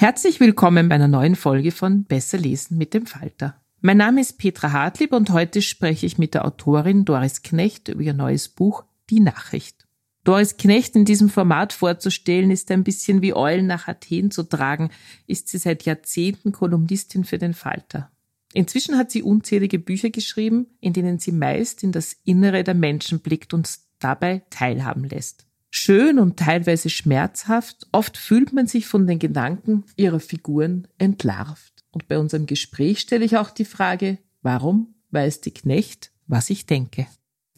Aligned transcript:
Herzlich 0.00 0.40
willkommen 0.40 0.88
bei 0.88 0.94
einer 0.94 1.08
neuen 1.08 1.36
Folge 1.36 1.72
von 1.72 2.04
Besser 2.04 2.38
lesen 2.38 2.78
mit 2.78 2.94
dem 2.94 3.04
Falter. 3.04 3.60
Mein 3.82 3.98
Name 3.98 4.22
ist 4.22 4.38
Petra 4.38 4.72
Hartlieb 4.72 5.12
und 5.12 5.28
heute 5.28 5.60
spreche 5.60 6.06
ich 6.06 6.16
mit 6.16 6.32
der 6.32 6.46
Autorin 6.46 7.04
Doris 7.04 7.42
Knecht 7.42 7.88
über 7.88 8.00
ihr 8.00 8.14
neues 8.14 8.48
Buch 8.48 8.84
Die 9.10 9.20
Nachricht. 9.20 9.86
Doris 10.24 10.56
Knecht 10.56 10.96
in 10.96 11.04
diesem 11.04 11.28
Format 11.28 11.74
vorzustellen, 11.74 12.50
ist 12.50 12.70
ein 12.70 12.82
bisschen 12.82 13.20
wie 13.20 13.34
Eulen 13.34 13.66
nach 13.66 13.88
Athen 13.88 14.30
zu 14.30 14.42
tragen, 14.42 14.88
ist 15.26 15.48
sie 15.48 15.58
seit 15.58 15.82
Jahrzehnten 15.82 16.52
Kolumnistin 16.52 17.24
für 17.24 17.36
den 17.36 17.52
Falter. 17.52 18.10
Inzwischen 18.54 18.96
hat 18.96 19.10
sie 19.10 19.22
unzählige 19.22 19.78
Bücher 19.78 20.08
geschrieben, 20.08 20.68
in 20.80 20.94
denen 20.94 21.18
sie 21.18 21.32
meist 21.32 21.82
in 21.82 21.92
das 21.92 22.16
Innere 22.24 22.64
der 22.64 22.72
Menschen 22.72 23.20
blickt 23.20 23.52
und 23.52 23.68
dabei 23.98 24.44
teilhaben 24.48 25.04
lässt 25.04 25.49
schön 25.70 26.18
und 26.18 26.38
teilweise 26.38 26.90
schmerzhaft. 26.90 27.86
Oft 27.92 28.16
fühlt 28.16 28.52
man 28.52 28.66
sich 28.66 28.86
von 28.86 29.06
den 29.06 29.18
Gedanken 29.18 29.84
ihrer 29.96 30.20
Figuren 30.20 30.88
entlarvt. 30.98 31.84
Und 31.92 32.08
bei 32.08 32.18
unserem 32.18 32.46
Gespräch 32.46 33.00
stelle 33.00 33.24
ich 33.24 33.36
auch 33.36 33.50
die 33.50 33.64
Frage, 33.64 34.18
warum 34.42 34.94
weiß 35.10 35.40
die 35.40 35.52
Knecht, 35.52 36.12
was 36.26 36.50
ich 36.50 36.66
denke? 36.66 37.06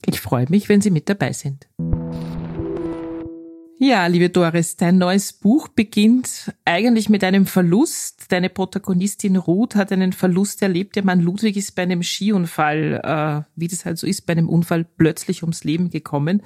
Ich 0.07 0.21
freue 0.21 0.47
mich, 0.49 0.69
wenn 0.69 0.81
Sie 0.81 0.91
mit 0.91 1.09
dabei 1.09 1.33
sind. 1.33 1.69
Ja, 3.79 4.07
liebe 4.07 4.31
Doris, 4.31 4.77
dein 4.77 4.99
neues 4.99 5.33
Buch 5.33 5.67
beginnt 5.67 6.55
eigentlich 6.65 7.09
mit 7.09 7.25
einem 7.25 7.47
Verlust. 7.47 8.27
Deine 8.29 8.49
Protagonistin 8.49 9.35
Ruth 9.35 9.75
hat 9.75 9.91
einen 9.91 10.13
Verlust 10.13 10.63
erlebt. 10.63 10.95
Der 10.95 11.05
Mann 11.05 11.21
Ludwig 11.21 11.57
ist 11.57 11.75
bei 11.75 11.83
einem 11.83 12.05
Skiunfall, 12.05 13.01
äh, 13.03 13.51
wie 13.57 13.67
das 13.67 13.85
halt 13.85 13.99
so 13.99 14.07
ist, 14.07 14.25
bei 14.25 14.35
einem 14.35 14.49
Unfall 14.49 14.85
plötzlich 14.85 15.43
ums 15.43 15.65
Leben 15.65 15.91
gekommen. 15.91 16.43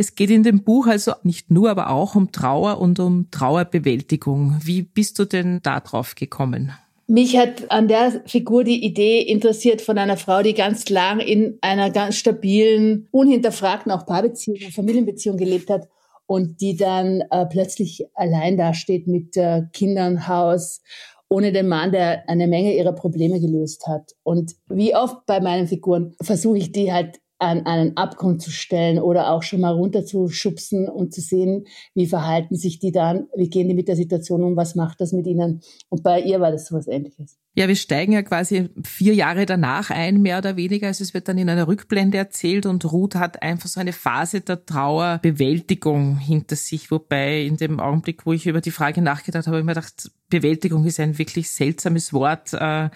Es 0.00 0.14
geht 0.14 0.30
in 0.30 0.42
dem 0.42 0.64
Buch 0.64 0.86
also 0.86 1.12
nicht 1.24 1.50
nur, 1.50 1.68
aber 1.68 1.90
auch 1.90 2.14
um 2.14 2.32
Trauer 2.32 2.80
und 2.80 2.98
um 2.98 3.30
Trauerbewältigung. 3.30 4.56
Wie 4.62 4.80
bist 4.80 5.18
du 5.18 5.26
denn 5.26 5.60
da 5.62 5.80
drauf 5.80 6.14
gekommen? 6.14 6.72
Mich 7.06 7.36
hat 7.36 7.70
an 7.70 7.86
der 7.86 8.22
Figur 8.24 8.64
die 8.64 8.82
Idee 8.82 9.20
interessiert 9.20 9.82
von 9.82 9.98
einer 9.98 10.16
Frau, 10.16 10.42
die 10.42 10.54
ganz 10.54 10.88
lang 10.88 11.20
in 11.20 11.58
einer 11.60 11.90
ganz 11.90 12.16
stabilen, 12.16 13.08
unhinterfragten 13.10 13.92
auch 13.92 14.06
Paarbeziehung, 14.06 14.56
Familienbeziehung 14.70 15.36
gelebt 15.36 15.68
hat 15.68 15.86
und 16.24 16.62
die 16.62 16.78
dann 16.78 17.20
äh, 17.30 17.44
plötzlich 17.44 18.06
allein 18.14 18.56
dasteht 18.56 19.06
mit 19.06 19.36
äh, 19.36 19.64
Kindern, 19.74 20.26
Haus, 20.26 20.80
ohne 21.28 21.52
den 21.52 21.68
Mann, 21.68 21.92
der 21.92 22.26
eine 22.26 22.46
Menge 22.46 22.74
ihrer 22.74 22.94
Probleme 22.94 23.38
gelöst 23.38 23.86
hat. 23.86 24.12
Und 24.22 24.54
wie 24.66 24.96
oft 24.96 25.26
bei 25.26 25.40
meinen 25.40 25.68
Figuren 25.68 26.14
versuche 26.22 26.56
ich 26.56 26.72
die 26.72 26.90
halt 26.90 27.20
an 27.40 27.64
einen 27.64 27.96
Abgrund 27.96 28.42
zu 28.42 28.50
stellen 28.50 28.98
oder 28.98 29.30
auch 29.32 29.42
schon 29.42 29.60
mal 29.60 29.72
runterzuschubsen 29.72 30.88
und 30.88 31.14
zu 31.14 31.22
sehen, 31.22 31.64
wie 31.94 32.06
verhalten 32.06 32.54
sich 32.54 32.78
die 32.78 32.92
dann, 32.92 33.28
wie 33.34 33.48
gehen 33.48 33.66
die 33.66 33.74
mit 33.74 33.88
der 33.88 33.96
Situation 33.96 34.44
um, 34.44 34.56
was 34.56 34.74
macht 34.74 35.00
das 35.00 35.12
mit 35.12 35.26
ihnen. 35.26 35.62
Und 35.88 36.02
bei 36.02 36.20
ihr 36.20 36.40
war 36.40 36.52
das 36.52 36.66
sowas 36.66 36.86
ähnliches. 36.86 37.38
Ja, 37.54 37.66
wir 37.66 37.76
steigen 37.76 38.12
ja 38.12 38.22
quasi 38.22 38.68
vier 38.84 39.14
Jahre 39.14 39.44
danach 39.44 39.90
ein, 39.90 40.22
mehr 40.22 40.38
oder 40.38 40.56
weniger. 40.56 40.86
Also 40.86 41.02
es 41.02 41.14
wird 41.14 41.28
dann 41.28 41.38
in 41.38 41.48
einer 41.48 41.66
Rückblende 41.66 42.16
erzählt 42.16 42.64
und 42.64 42.84
Ruth 42.92 43.16
hat 43.16 43.42
einfach 43.42 43.68
so 43.68 43.80
eine 43.80 43.92
Phase 43.92 44.42
der 44.42 44.64
Trauerbewältigung 44.64 46.18
hinter 46.18 46.56
sich. 46.56 46.90
Wobei 46.90 47.40
in 47.40 47.56
dem 47.56 47.80
Augenblick, 47.80 48.24
wo 48.24 48.34
ich 48.34 48.46
über 48.46 48.60
die 48.60 48.70
Frage 48.70 49.02
nachgedacht 49.02 49.46
habe, 49.46 49.56
habe 49.56 49.60
ich 49.60 49.66
mir 49.66 49.74
gedacht, 49.74 50.10
Bewältigung 50.28 50.84
ist 50.84 51.00
ein 51.00 51.18
wirklich 51.18 51.50
seltsames 51.50 52.12
Wort. 52.12 52.52
Äh, 52.52 52.90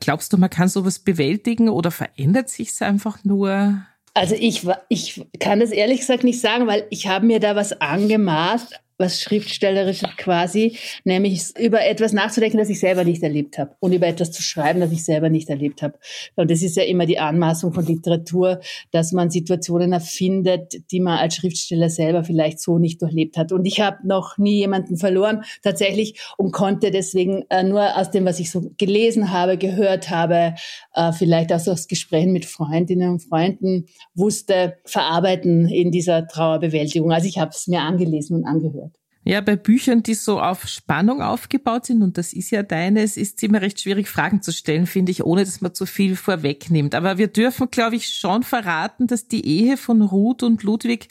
glaubst 0.00 0.32
du, 0.32 0.38
man 0.38 0.50
kann 0.50 0.68
sowas 0.68 0.98
bewältigen 0.98 1.68
oder 1.68 1.90
verändert 1.90 2.48
sich 2.48 2.70
es 2.70 2.82
einfach 2.82 3.22
nur? 3.24 3.84
Also 4.14 4.34
ich, 4.34 4.66
ich 4.88 5.24
kann 5.38 5.60
das 5.60 5.70
ehrlich 5.70 6.00
gesagt 6.00 6.24
nicht 6.24 6.40
sagen, 6.40 6.66
weil 6.66 6.86
ich 6.90 7.06
habe 7.06 7.26
mir 7.26 7.40
da 7.40 7.54
was 7.54 7.80
angemaßt, 7.80 8.80
was 9.00 9.20
Schriftstellerisches 9.20 10.16
quasi, 10.16 10.76
nämlich 11.04 11.56
über 11.58 11.84
etwas 11.84 12.12
nachzudenken, 12.12 12.58
das 12.58 12.68
ich 12.68 12.78
selber 12.78 13.02
nicht 13.02 13.22
erlebt 13.22 13.58
habe 13.58 13.74
und 13.80 13.92
über 13.92 14.06
etwas 14.06 14.30
zu 14.30 14.42
schreiben, 14.42 14.80
das 14.80 14.92
ich 14.92 15.04
selber 15.04 15.30
nicht 15.30 15.48
erlebt 15.48 15.82
habe. 15.82 15.98
Und 16.36 16.50
das 16.50 16.62
ist 16.62 16.76
ja 16.76 16.84
immer 16.84 17.06
die 17.06 17.18
Anmaßung 17.18 17.72
von 17.72 17.86
Literatur, 17.86 18.60
dass 18.92 19.12
man 19.12 19.30
Situationen 19.30 19.92
erfindet, 19.92 20.90
die 20.92 21.00
man 21.00 21.18
als 21.18 21.36
Schriftsteller 21.36 21.90
selber 21.90 22.22
vielleicht 22.24 22.60
so 22.60 22.78
nicht 22.78 23.00
durchlebt 23.02 23.36
hat. 23.36 23.52
Und 23.52 23.64
ich 23.64 23.80
habe 23.80 24.06
noch 24.06 24.38
nie 24.38 24.58
jemanden 24.58 24.96
verloren 24.96 25.44
tatsächlich 25.62 26.20
und 26.36 26.52
konnte 26.52 26.90
deswegen 26.90 27.44
äh, 27.48 27.62
nur 27.62 27.96
aus 27.96 28.10
dem, 28.10 28.26
was 28.26 28.38
ich 28.38 28.50
so 28.50 28.70
gelesen 28.76 29.32
habe, 29.32 29.56
gehört 29.56 30.10
habe, 30.10 30.54
äh, 30.94 31.12
vielleicht 31.12 31.52
auch 31.52 31.60
so 31.60 31.72
aus 31.72 31.88
Gesprächen 31.88 32.32
mit 32.32 32.44
Freundinnen 32.44 33.10
und 33.10 33.20
Freunden 33.20 33.86
wusste, 34.14 34.76
verarbeiten 34.84 35.68
in 35.68 35.90
dieser 35.90 36.26
Trauerbewältigung. 36.26 37.12
Also 37.12 37.26
ich 37.26 37.38
habe 37.38 37.50
es 37.50 37.66
mir 37.66 37.80
angelesen 37.80 38.36
und 38.36 38.44
angehört. 38.44 38.89
Ja, 39.30 39.40
bei 39.40 39.54
Büchern, 39.54 40.02
die 40.02 40.14
so 40.14 40.40
auf 40.40 40.66
Spannung 40.66 41.22
aufgebaut 41.22 41.86
sind, 41.86 42.02
und 42.02 42.18
das 42.18 42.32
ist 42.32 42.50
ja 42.50 42.64
deines, 42.64 43.16
ist 43.16 43.36
es 43.36 43.42
immer 43.44 43.60
recht 43.60 43.80
schwierig, 43.80 44.08
Fragen 44.08 44.42
zu 44.42 44.52
stellen, 44.52 44.88
finde 44.88 45.12
ich, 45.12 45.22
ohne 45.22 45.44
dass 45.44 45.60
man 45.60 45.72
zu 45.72 45.86
viel 45.86 46.16
vorwegnimmt. 46.16 46.96
Aber 46.96 47.16
wir 47.16 47.28
dürfen, 47.28 47.70
glaube 47.70 47.94
ich, 47.94 48.08
schon 48.08 48.42
verraten, 48.42 49.06
dass 49.06 49.28
die 49.28 49.46
Ehe 49.46 49.76
von 49.76 50.02
Ruth 50.02 50.42
und 50.42 50.64
Ludwig 50.64 51.06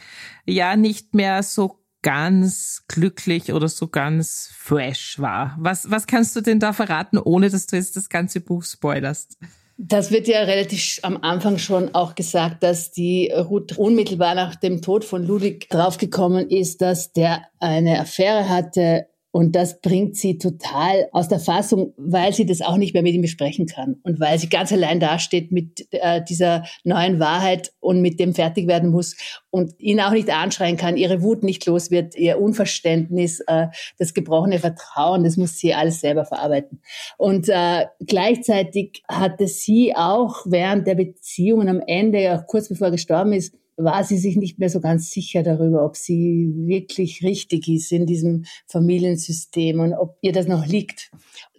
ja 0.46 0.76
nicht 0.76 1.14
mehr 1.16 1.44
so 1.44 1.80
ganz 2.02 2.84
glücklich 2.90 3.54
oder 3.54 3.70
so 3.70 3.88
ganz 3.88 4.50
fresh 4.54 5.18
war. 5.20 5.56
Was, 5.58 5.90
was 5.90 6.06
kannst 6.06 6.36
du 6.36 6.42
denn 6.42 6.60
da 6.60 6.74
verraten, 6.74 7.20
ohne 7.20 7.50
dass 7.50 7.68
du 7.68 7.78
jetzt 7.78 7.96
das 7.96 8.10
ganze 8.10 8.42
Buch 8.42 8.66
spoilerst? 8.66 9.38
Das 9.82 10.12
wird 10.12 10.28
ja 10.28 10.42
relativ 10.42 11.00
am 11.04 11.20
Anfang 11.22 11.58
schon 11.58 11.96
auch 11.96 12.14
gesagt, 12.14 12.64
dass 12.64 12.92
die 12.92 13.32
Ruth 13.32 13.78
unmittelbar 13.78 14.36
nach 14.36 14.56
dem 14.56 14.82
Tod 14.82 15.06
von 15.06 15.26
Ludwig 15.26 15.70
draufgekommen 15.70 16.50
ist, 16.50 16.82
dass 16.82 17.14
der 17.14 17.44
eine 17.60 18.02
Affäre 18.02 18.50
hatte 18.50 19.08
Und 19.32 19.56
das 19.56 19.80
bringt 19.80 20.16
sie 20.16 20.40
total 20.40 21.08
aus 21.12 21.28
der 21.28 21.40
Fassung, 21.40 21.94
weil 21.98 22.34
sie 22.34 22.48
das 22.48 22.62
auch 22.62 22.78
nicht 22.78 22.94
mehr 22.94 23.04
mit 23.04 23.14
ihm 23.14 23.22
besprechen 23.22 23.68
kann 23.68 23.98
und 24.04 24.20
weil 24.20 24.40
sie 24.40 24.50
ganz 24.50 24.72
allein 24.72 25.00
dasteht 25.00 25.52
mit 25.52 25.88
äh, 25.92 26.24
dieser 26.28 26.66
neuen 26.84 27.20
Wahrheit 27.20 27.72
und 27.80 28.02
mit 28.02 28.20
dem 28.20 28.34
fertig 28.34 28.68
werden 28.68 28.90
muss 28.90 29.16
und 29.52 29.80
ihn 29.80 30.00
auch 30.02 30.12
nicht 30.12 30.32
anschreien 30.32 30.78
kann, 30.78 30.98
ihre 30.98 31.22
Wut 31.22 31.44
nicht 31.44 31.66
los 31.68 31.92
wird, 31.92 32.16
ihr 32.16 32.42
Unverständnis, 32.42 33.40
äh, 33.46 33.68
das 34.00 34.16
gebrochene 34.16 34.58
Vertrauen, 34.58 35.24
das 35.24 35.38
muss 35.38 35.60
sie 35.60 35.76
alles 35.76 36.02
selber 36.02 36.26
verarbeiten. 36.26 36.82
Und 37.18 37.50
äh, 37.50 37.86
gleichzeitig 38.00 39.04
hatte 39.08 39.48
sie 39.48 39.96
auch 39.96 40.38
während 40.46 40.88
der 40.88 40.96
Beziehungen 40.96 41.70
am 41.70 41.82
Ende, 41.86 42.34
auch 42.34 42.48
kurz 42.48 42.68
bevor 42.68 42.88
er 42.88 42.92
gestorben 42.92 43.34
ist, 43.34 43.54
war 43.80 44.04
sie 44.04 44.18
sich 44.18 44.36
nicht 44.36 44.60
mehr 44.60 44.70
so 44.70 44.82
ganz 44.82 45.10
sicher 45.12 45.42
darüber, 45.42 45.86
ob 45.86 45.96
sie 45.96 46.52
wirklich 46.56 47.24
richtig 47.24 47.68
ist 47.68 47.92
in 47.92 48.06
diesem 48.06 48.46
Familiensystem 48.68 49.80
und 49.80 49.94
ob 49.94 50.18
ihr 50.22 50.34
das 50.34 50.48
noch 50.48 50.66
liegt. 50.66 51.12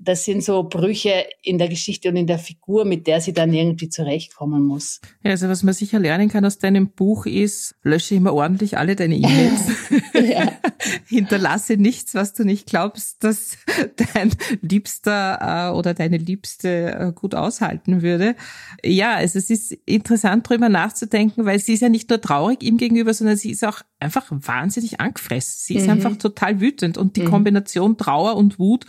Das 0.03 0.25
sind 0.25 0.43
so 0.43 0.63
Brüche 0.63 1.27
in 1.43 1.59
der 1.59 1.69
Geschichte 1.69 2.09
und 2.09 2.17
in 2.17 2.27
der 2.27 2.39
Figur, 2.39 2.87
mit 2.87 3.07
der 3.07 3.21
sie 3.21 3.35
dann 3.35 3.53
irgendwie 3.53 3.91
zurechtkommen 3.91 4.65
muss. 4.65 5.01
Ja, 5.23 5.33
also 5.33 5.49
was 5.49 5.63
man 5.63 5.75
sicher 5.75 5.99
lernen 5.99 6.29
kann 6.29 6.45
aus 6.45 6.59
deinem 6.59 6.89
Buch 6.89 7.27
ist, 7.27 7.75
lösche 7.83 8.15
immer 8.15 8.33
ordentlich 8.33 8.79
alle 8.79 8.97
deine 8.97 9.17
E-Mails. 9.17 9.61
Hinterlasse 11.07 11.77
nichts, 11.77 12.15
was 12.15 12.33
du 12.33 12.45
nicht 12.45 12.67
glaubst, 12.67 13.23
dass 13.25 13.59
dein 14.15 14.31
Liebster 14.63 15.71
äh, 15.71 15.77
oder 15.77 15.95
deine 15.95 16.17
Liebste 16.17 16.95
äh, 16.95 17.13
gut 17.13 17.35
aushalten 17.35 18.03
würde. 18.03 18.37
Ja, 18.85 19.15
also 19.15 19.39
es 19.39 19.51
ist 19.51 19.73
interessant, 19.87 20.47
darüber 20.49 20.69
nachzudenken, 20.69 21.45
weil 21.45 21.59
sie 21.59 21.75
ist 21.75 21.81
ja 21.81 21.89
nicht 21.89 22.09
nur 22.11 22.21
traurig 22.21 22.63
ihm 22.63 22.77
gegenüber, 22.77 23.15
sondern 23.15 23.37
sie 23.37 23.51
ist 23.51 23.65
auch 23.65 23.83
einfach 24.01 24.27
wahnsinnig 24.31 25.01
angefressen. 25.01 25.55
Sie 25.59 25.75
ist 25.77 25.85
mhm. 25.85 25.91
einfach 25.91 26.17
total 26.17 26.61
wütend 26.61 26.99
und 26.99 27.17
die 27.17 27.23
mhm. 27.23 27.31
Kombination 27.31 27.97
Trauer 27.97 28.37
und 28.37 28.59
Wut 28.59 28.87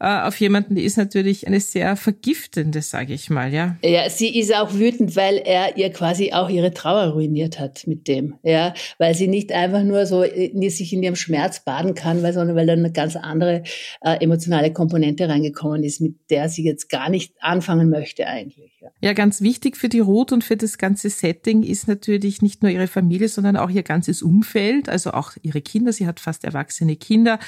äh, 0.00 0.06
auf 0.06 0.38
jemanden, 0.40 0.74
die 0.74 0.84
ist 0.84 0.96
natürlich 0.96 1.46
eine 1.46 1.60
sehr 1.60 1.96
vergiftende, 1.96 2.82
sage 2.82 3.12
ich 3.12 3.30
mal, 3.30 3.52
ja. 3.52 3.76
Ja, 3.82 4.08
sie 4.08 4.38
ist 4.38 4.54
auch 4.54 4.74
wütend, 4.74 5.16
weil 5.16 5.36
er 5.36 5.76
ihr 5.76 5.90
quasi 5.90 6.32
auch 6.32 6.48
ihre 6.48 6.72
Trauer 6.72 7.12
ruiniert 7.12 7.60
hat 7.60 7.86
mit 7.86 8.08
dem, 8.08 8.34
ja, 8.42 8.74
weil 8.98 9.14
sie 9.14 9.28
nicht 9.28 9.52
einfach 9.52 9.82
nur 9.82 10.06
so 10.06 10.22
äh, 10.22 10.68
sich 10.70 10.92
in 10.92 11.02
ihrem 11.02 11.16
Schmerz 11.16 11.64
baden 11.64 11.94
kann, 11.94 12.22
weil, 12.22 12.32
sondern 12.32 12.56
weil 12.56 12.66
da 12.66 12.72
eine 12.72 12.92
ganz 12.92 13.16
andere 13.16 13.62
äh, 14.00 14.16
emotionale 14.22 14.72
Komponente 14.72 15.28
reingekommen 15.28 15.84
ist, 15.84 16.00
mit 16.00 16.16
der 16.30 16.48
sie 16.48 16.64
jetzt 16.64 16.88
gar 16.88 17.10
nicht 17.10 17.34
anfangen 17.40 17.90
möchte 17.90 18.26
eigentlich. 18.26 18.73
Ja. 19.00 19.12
ganz 19.12 19.40
wichtig 19.40 19.76
für 19.76 19.88
die 19.88 20.00
Ruth 20.00 20.32
und 20.32 20.44
für 20.44 20.56
das 20.56 20.78
ganze 20.78 21.10
Setting 21.10 21.62
ist 21.62 21.88
natürlich 21.88 22.42
nicht 22.42 22.62
nur 22.62 22.70
ihre 22.70 22.86
Familie, 22.86 23.28
sondern 23.28 23.56
auch 23.56 23.70
ihr 23.70 23.82
ganzes 23.82 24.22
Umfeld, 24.22 24.88
also 24.88 25.12
auch 25.12 25.32
ihre 25.42 25.60
Kinder. 25.60 25.92
Sie 25.92 26.06
hat 26.06 26.20
fast 26.20 26.44
erwachsene 26.44 26.96
Kinder, 26.96 27.38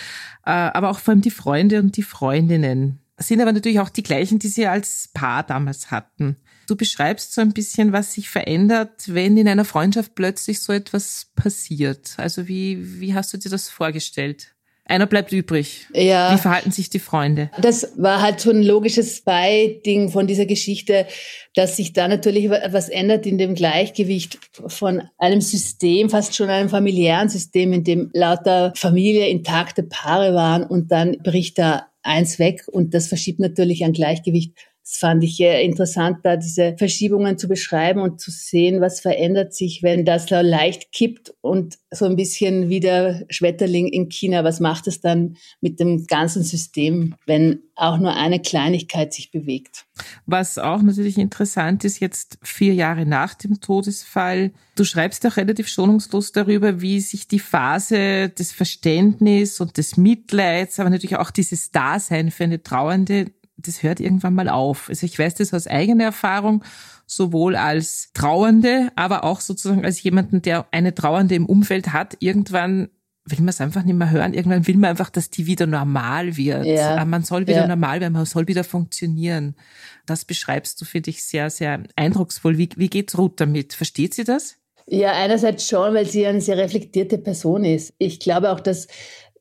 äh, 0.44 0.50
aber 0.50 0.90
auch 0.90 0.98
vor 0.98 1.12
allem 1.12 1.22
die 1.22 1.30
Freunde 1.30 1.80
und 1.80 1.96
die 1.96 2.02
Freundinnen. 2.02 3.00
Sind 3.18 3.40
aber 3.40 3.52
natürlich 3.52 3.80
auch 3.80 3.88
die 3.88 4.02
gleichen, 4.02 4.38
die 4.38 4.48
sie 4.48 4.66
als 4.66 5.08
Paar 5.14 5.42
damals 5.42 5.90
hatten. 5.90 6.36
Du 6.66 6.76
beschreibst 6.76 7.32
so 7.32 7.40
ein 7.40 7.52
bisschen, 7.52 7.92
was 7.92 8.12
sich 8.12 8.28
verändert, 8.28 9.04
wenn 9.06 9.36
in 9.36 9.48
einer 9.48 9.64
Freundschaft 9.64 10.14
plötzlich 10.14 10.60
so 10.60 10.72
etwas 10.72 11.30
passiert. 11.36 12.14
Also 12.18 12.48
wie, 12.48 13.00
wie 13.00 13.14
hast 13.14 13.32
du 13.32 13.38
dir 13.38 13.50
das 13.50 13.68
vorgestellt? 13.68 14.55
Einer 14.88 15.06
bleibt 15.06 15.32
übrig. 15.32 15.86
Ja. 15.92 16.32
Wie 16.32 16.38
verhalten 16.38 16.70
sich 16.70 16.88
die 16.88 17.00
Freunde? 17.00 17.50
Das 17.60 17.92
war 17.96 18.22
halt 18.22 18.40
so 18.40 18.50
ein 18.50 18.62
logisches 18.62 19.20
Beiding 19.20 20.10
von 20.10 20.28
dieser 20.28 20.46
Geschichte, 20.46 21.06
dass 21.54 21.76
sich 21.76 21.92
da 21.92 22.06
natürlich 22.06 22.48
was 22.48 22.88
ändert 22.88 23.26
in 23.26 23.36
dem 23.36 23.56
Gleichgewicht 23.56 24.38
von 24.68 25.02
einem 25.18 25.40
System, 25.40 26.08
fast 26.08 26.36
schon 26.36 26.50
einem 26.50 26.68
familiären 26.68 27.28
System, 27.28 27.72
in 27.72 27.82
dem 27.82 28.10
lauter 28.12 28.72
Familie 28.76 29.28
intakte 29.28 29.82
Paare 29.82 30.34
waren 30.34 30.62
und 30.62 30.92
dann 30.92 31.16
bricht 31.22 31.58
da 31.58 31.88
eins 32.02 32.38
weg 32.38 32.62
und 32.68 32.94
das 32.94 33.08
verschiebt 33.08 33.40
natürlich 33.40 33.84
ein 33.84 33.92
Gleichgewicht 33.92 34.52
das 34.86 34.98
fand 34.98 35.24
ich 35.24 35.40
interessant, 35.40 36.18
da 36.22 36.36
diese 36.36 36.76
Verschiebungen 36.78 37.38
zu 37.38 37.48
beschreiben 37.48 38.00
und 38.00 38.20
zu 38.20 38.30
sehen, 38.30 38.80
was 38.80 39.00
verändert 39.00 39.52
sich, 39.52 39.82
wenn 39.82 40.04
das 40.04 40.26
da 40.26 40.42
leicht 40.42 40.92
kippt 40.92 41.34
und 41.40 41.78
so 41.90 42.04
ein 42.04 42.14
bisschen 42.14 42.68
wie 42.68 42.78
der 42.78 43.24
Schmetterling 43.28 43.88
in 43.88 44.08
China, 44.08 44.44
was 44.44 44.60
macht 44.60 44.86
es 44.86 45.00
dann 45.00 45.38
mit 45.60 45.80
dem 45.80 46.06
ganzen 46.06 46.44
System, 46.44 47.16
wenn 47.26 47.62
auch 47.74 47.98
nur 47.98 48.14
eine 48.14 48.40
Kleinigkeit 48.40 49.12
sich 49.12 49.32
bewegt? 49.32 49.86
Was 50.24 50.56
auch 50.56 50.82
natürlich 50.82 51.18
interessant 51.18 51.84
ist, 51.84 52.00
jetzt 52.00 52.38
vier 52.42 52.74
Jahre 52.74 53.06
nach 53.06 53.34
dem 53.34 53.60
Todesfall, 53.60 54.52
du 54.76 54.84
schreibst 54.84 55.26
auch 55.26 55.36
relativ 55.36 55.68
schonungslos 55.68 56.32
darüber, 56.32 56.80
wie 56.80 57.00
sich 57.00 57.26
die 57.26 57.38
Phase 57.38 58.28
des 58.28 58.52
Verständnisses 58.52 59.60
und 59.60 59.76
des 59.76 59.96
Mitleids, 59.96 60.78
aber 60.78 60.90
natürlich 60.90 61.16
auch 61.16 61.30
dieses 61.30 61.70
Dasein 61.70 62.30
für 62.30 62.44
eine 62.44 62.62
Trauernde 62.62 63.32
das 63.56 63.82
hört 63.82 64.00
irgendwann 64.00 64.34
mal 64.34 64.48
auf. 64.48 64.88
Also 64.88 65.06
ich 65.06 65.18
weiß 65.18 65.34
das 65.36 65.54
aus 65.54 65.66
eigener 65.66 66.04
Erfahrung, 66.04 66.62
sowohl 67.06 67.56
als 67.56 68.10
Trauernde, 68.12 68.90
aber 68.96 69.24
auch 69.24 69.40
sozusagen 69.40 69.84
als 69.84 70.02
jemanden, 70.02 70.42
der 70.42 70.66
eine 70.72 70.94
Trauernde 70.94 71.34
im 71.34 71.46
Umfeld 71.46 71.92
hat. 71.92 72.16
Irgendwann 72.20 72.88
will 73.24 73.38
man 73.38 73.48
es 73.48 73.60
einfach 73.60 73.82
nicht 73.82 73.96
mehr 73.96 74.10
hören. 74.10 74.34
Irgendwann 74.34 74.66
will 74.66 74.76
man 74.76 74.90
einfach, 74.90 75.10
dass 75.10 75.30
die 75.30 75.46
wieder 75.46 75.66
normal 75.66 76.36
wird. 76.36 76.64
Ja. 76.64 77.04
Man 77.04 77.24
soll 77.24 77.42
wieder 77.42 77.62
ja. 77.62 77.66
normal 77.66 78.00
werden, 78.00 78.12
man 78.12 78.24
soll 78.24 78.46
wieder 78.46 78.64
funktionieren. 78.64 79.56
Das 80.04 80.24
beschreibst 80.24 80.80
du, 80.80 80.84
finde 80.84 81.10
ich, 81.10 81.24
sehr, 81.24 81.50
sehr 81.50 81.82
eindrucksvoll. 81.96 82.58
Wie, 82.58 82.68
wie 82.76 82.88
geht's 82.88 83.18
Ruth 83.18 83.40
damit? 83.40 83.72
Versteht 83.74 84.14
sie 84.14 84.24
das? 84.24 84.56
Ja, 84.88 85.12
einerseits 85.12 85.66
schon, 85.66 85.94
weil 85.94 86.06
sie 86.06 86.26
eine 86.26 86.40
sehr 86.40 86.56
reflektierte 86.56 87.18
Person 87.18 87.64
ist. 87.64 87.94
Ich 87.98 88.20
glaube 88.20 88.52
auch, 88.52 88.60
dass 88.60 88.86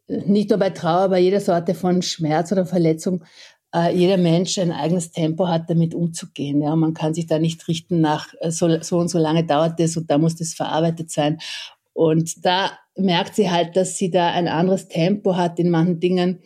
nicht 0.07 0.50
nur 0.50 0.59
bei 0.59 0.71
Trauer, 0.71 1.09
bei 1.09 1.19
jeder 1.19 1.39
Sorte 1.39 1.75
von 1.75 2.01
Schmerz 2.01 2.51
oder 2.51 2.65
Verletzung 2.65 3.23
äh, 3.75 3.95
jeder 3.95 4.18
Mensch 4.18 4.57
ein 4.57 4.72
eigenes 4.72 5.12
Tempo 5.12 5.48
hat, 5.48 5.69
damit 5.69 5.94
umzugehen. 5.94 6.62
Ja, 6.62 6.75
man 6.75 6.94
kann 6.94 7.13
sich 7.13 7.27
da 7.27 7.39
nicht 7.39 7.68
richten 7.68 8.00
nach 8.00 8.33
äh, 8.39 8.50
so, 8.50 8.81
so 8.81 8.98
und 9.00 9.10
so 9.10 9.19
lange 9.19 9.44
dauert 9.44 9.80
das 9.80 9.98
und 9.98 10.10
da 10.10 10.18
muss 10.18 10.36
das 10.36 10.54
verarbeitet 10.54 11.12
sein. 11.12 11.39
Und 11.94 12.45
da 12.45 12.72
merkt 12.95 13.36
sie 13.36 13.51
halt, 13.51 13.75
dass 13.75 13.98
sie 13.98 14.10
da 14.10 14.31
ein 14.31 14.48
anderes 14.48 14.88
Tempo 14.88 15.36
hat 15.36 15.60
in 15.60 15.69
manchen 15.69 16.00
Dingen 16.00 16.39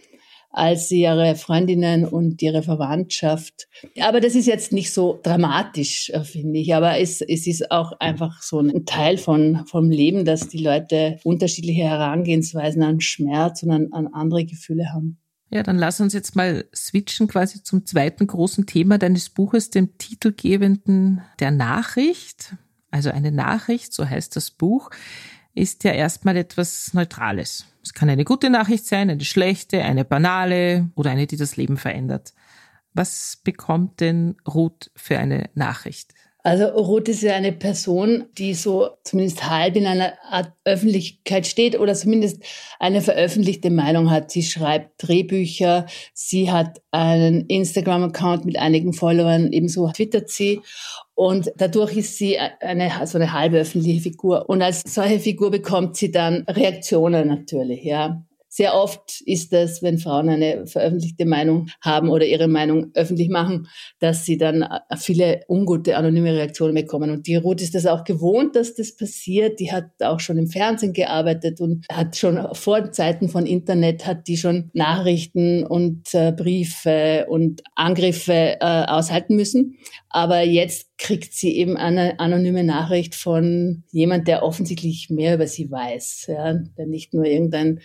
als 0.52 0.90
ihre 0.90 1.36
Freundinnen 1.36 2.06
und 2.06 2.42
ihre 2.42 2.64
Verwandtschaft. 2.64 3.68
Aber 4.00 4.20
das 4.20 4.34
ist 4.34 4.48
jetzt 4.48 4.72
nicht 4.72 4.92
so 4.92 5.20
dramatisch, 5.22 6.10
äh, 6.10 6.24
finde 6.24 6.58
ich. 6.60 6.74
Aber 6.74 6.98
es, 6.98 7.22
es 7.22 7.46
ist 7.46 7.70
auch 7.70 7.94
einfach 8.00 8.42
so 8.42 8.60
ein 8.60 8.86
Teil 8.86 9.18
von, 9.18 9.66
vom 9.68 9.92
Leben, 9.92 10.26
dass 10.26 10.48
die 10.48 10.64
Leute 10.64 11.20
unterschiedliche 11.24 11.84
Herangehensweisen 11.84 12.82
an 12.82 13.00
Schmerz 13.00 13.62
und 13.62 13.70
an, 13.70 13.88
an 13.92 14.08
andere 14.08 14.46
Gefühle 14.46 14.92
haben. 14.92 15.20
Ja, 15.52 15.64
dann 15.64 15.78
lass 15.80 16.00
uns 16.00 16.14
jetzt 16.14 16.36
mal 16.36 16.66
switchen 16.76 17.28
quasi 17.28 17.64
zum 17.64 17.86
zweiten 17.86 18.28
großen 18.28 18.68
Thema 18.68 19.00
deines 19.00 19.30
Buches, 19.30 19.72
dem 19.72 19.98
titelgebenden 19.98 21.22
der 21.40 21.52
Nachricht. 21.52 22.56
Also 22.92 23.10
eine 23.10 23.32
Nachricht, 23.32 23.94
so 23.94 24.08
heißt 24.08 24.36
das 24.36 24.52
Buch, 24.52 24.92
ist 25.56 25.84
ja 25.84 25.92
erstmal 25.92 26.38
etwas 26.38 26.94
Neutrales. 26.94 27.66
Es 27.84 27.94
kann 27.94 28.10
eine 28.10 28.26
gute 28.26 28.50
Nachricht 28.50 28.86
sein, 28.86 29.10
eine 29.10 29.24
schlechte, 29.26 29.84
eine 29.84 30.06
banale 30.06 30.90
oder 30.96 31.12
eine, 31.12 31.26
die 31.26 31.38
das 31.38 31.58
Leben 31.58 31.78
verändert. 31.78 32.34
Was 32.94 33.40
bekommt 33.44 34.00
denn 34.00 34.38
Ruth 34.48 34.92
für 34.96 35.18
eine 35.18 35.50
Nachricht? 35.56 36.14
Also 36.42 36.68
Ruth 36.68 37.10
ist 37.10 37.22
ja 37.22 37.34
eine 37.34 37.52
Person, 37.52 38.26
die 38.38 38.54
so 38.54 38.92
zumindest 39.04 39.50
halb 39.50 39.76
in 39.76 39.86
einer 39.86 40.14
Art 40.24 40.54
Öffentlichkeit 40.64 41.46
steht 41.46 41.78
oder 41.78 41.94
zumindest 41.94 42.42
eine 42.80 43.02
veröffentlichte 43.02 43.70
Meinung 43.70 44.10
hat. 44.10 44.32
Sie 44.32 44.44
schreibt 44.44 45.04
Drehbücher, 45.04 45.86
sie 46.14 46.50
hat 46.50 46.82
einen 46.92 47.46
Instagram-Account 47.48 48.46
mit 48.46 48.58
einigen 48.58 48.94
Followern, 48.94 49.52
ebenso 49.52 49.90
twittert 49.92 50.30
sie. 50.30 50.62
Und 51.14 51.52
dadurch 51.58 51.98
ist 51.98 52.18
sie 52.18 52.40
eine, 52.40 52.90
so 53.06 53.18
eine 53.18 53.34
halbe 53.34 53.58
öffentliche 53.58 54.00
Figur. 54.00 54.48
Und 54.48 54.62
als 54.62 54.84
solche 54.88 55.20
Figur 55.20 55.52
bekommt 55.52 55.98
sie 55.98 56.10
dann 56.10 56.46
Reaktionen 56.48 57.28
natürlich, 57.28 57.84
ja. 57.84 58.24
Sehr 58.52 58.74
oft 58.74 59.22
ist 59.26 59.54
es, 59.54 59.84
wenn 59.84 60.00
Frauen 60.00 60.28
eine 60.28 60.66
veröffentlichte 60.66 61.26
Meinung 61.26 61.68
haben 61.82 62.10
oder 62.10 62.26
ihre 62.26 62.48
Meinung 62.48 62.88
öffentlich 62.96 63.30
machen, 63.30 63.68
dass 64.00 64.26
sie 64.26 64.38
dann 64.38 64.64
äh, 64.64 64.98
viele 64.98 65.42
ungute 65.48 65.96
anonyme 65.96 66.34
Reaktionen 66.34 66.74
bekommen. 66.74 67.12
Und 67.12 67.28
die 67.28 67.36
Ruth 67.36 67.62
ist 67.62 67.76
das 67.76 67.86
auch 67.86 68.04
gewohnt, 68.04 68.56
dass 68.56 68.74
das 68.74 68.96
passiert. 68.96 69.60
Die 69.60 69.72
hat 69.72 69.86
auch 70.02 70.20
schon 70.20 70.40
im 70.40 70.48
Fernsehen 70.48 70.94
gearbeitet 70.94 71.62
und 71.62 71.86
hat 71.92 72.18
schon 72.18 72.48
vor 72.54 72.92
Zeiten 72.92 73.30
von 73.30 73.46
Internet, 73.46 74.08
hat 74.08 74.28
die 74.28 74.38
schon 74.38 74.72
Nachrichten 74.74 75.64
und 75.64 76.12
äh, 76.16 76.32
Briefe 76.32 77.28
und 77.30 77.62
Angriffe 77.76 78.58
äh, 78.60 78.86
aushalten 78.88 79.36
müssen. 79.36 79.78
Aber 80.10 80.42
jetzt 80.42 80.90
kriegt 80.98 81.34
sie 81.34 81.56
eben 81.56 81.78
eine 81.78 82.20
anonyme 82.20 82.64
Nachricht 82.64 83.16
von 83.16 83.84
jemand, 83.92 84.28
der 84.28 84.44
offensichtlich 84.44 85.10
mehr 85.10 85.36
über 85.36 85.48
sie 85.48 85.70
weiß, 85.70 86.26
ja, 86.28 86.54
der 86.54 86.88
nicht 86.88 87.14
nur 87.14 87.26
irgendein 87.26 87.80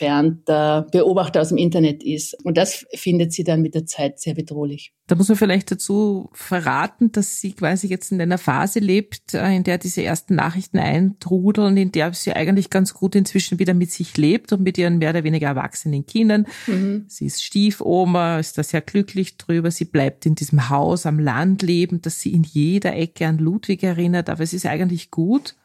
entfernter 0.00 0.86
Beobachter 0.90 1.40
aus 1.40 1.48
dem 1.48 1.58
Internet 1.58 2.02
ist. 2.02 2.36
Und 2.44 2.56
das 2.56 2.86
findet 2.94 3.32
sie 3.32 3.44
dann 3.44 3.62
mit 3.62 3.74
der 3.74 3.86
Zeit 3.86 4.20
sehr 4.20 4.34
bedrohlich. 4.34 4.92
Da 5.06 5.16
muss 5.16 5.28
man 5.28 5.36
vielleicht 5.36 5.70
dazu 5.70 6.30
verraten, 6.32 7.10
dass 7.12 7.40
sie 7.40 7.52
quasi 7.52 7.88
jetzt 7.88 8.12
in 8.12 8.20
einer 8.20 8.38
Phase 8.38 8.78
lebt, 8.78 9.34
äh, 9.34 9.54
in 9.54 9.64
der 9.64 9.78
diese 9.78 10.02
ersten 10.02 10.36
Nachrichten 10.36 10.78
eintrudeln, 10.78 11.76
in 11.76 11.92
der 11.92 12.12
sie 12.14 12.32
eigentlich 12.32 12.70
ganz 12.70 12.94
gut 12.94 13.14
inzwischen 13.14 13.58
wieder 13.58 13.74
mit 13.74 13.90
sich 13.90 14.16
lebt 14.16 14.52
und 14.52 14.62
mit 14.62 14.78
ihren 14.78 14.98
mehr 14.98 15.10
oder 15.10 15.24
weniger 15.24 15.48
erwachsenen 15.48 16.06
Kindern. 16.06 16.46
Mhm. 16.66 17.04
Sie 17.08 17.26
ist 17.26 17.42
Stiefoma, 17.42 18.38
ist 18.38 18.56
da 18.56 18.62
sehr 18.62 18.82
glücklich 18.82 19.36
drüber. 19.36 19.70
Sie 19.70 19.84
bleibt 19.84 20.26
in 20.26 20.36
diesem 20.36 20.70
Haus 20.70 21.06
am 21.06 21.18
Land 21.18 21.62
leben, 21.62 22.00
das 22.00 22.20
sie 22.20 22.32
in 22.32 22.44
jeder 22.44 22.94
Ecke 22.94 23.26
an 23.26 23.38
Ludwig 23.38 23.82
erinnert, 23.82 24.30
aber 24.30 24.44
es 24.44 24.52
ist 24.52 24.66
eigentlich 24.66 25.10
gut. 25.10 25.56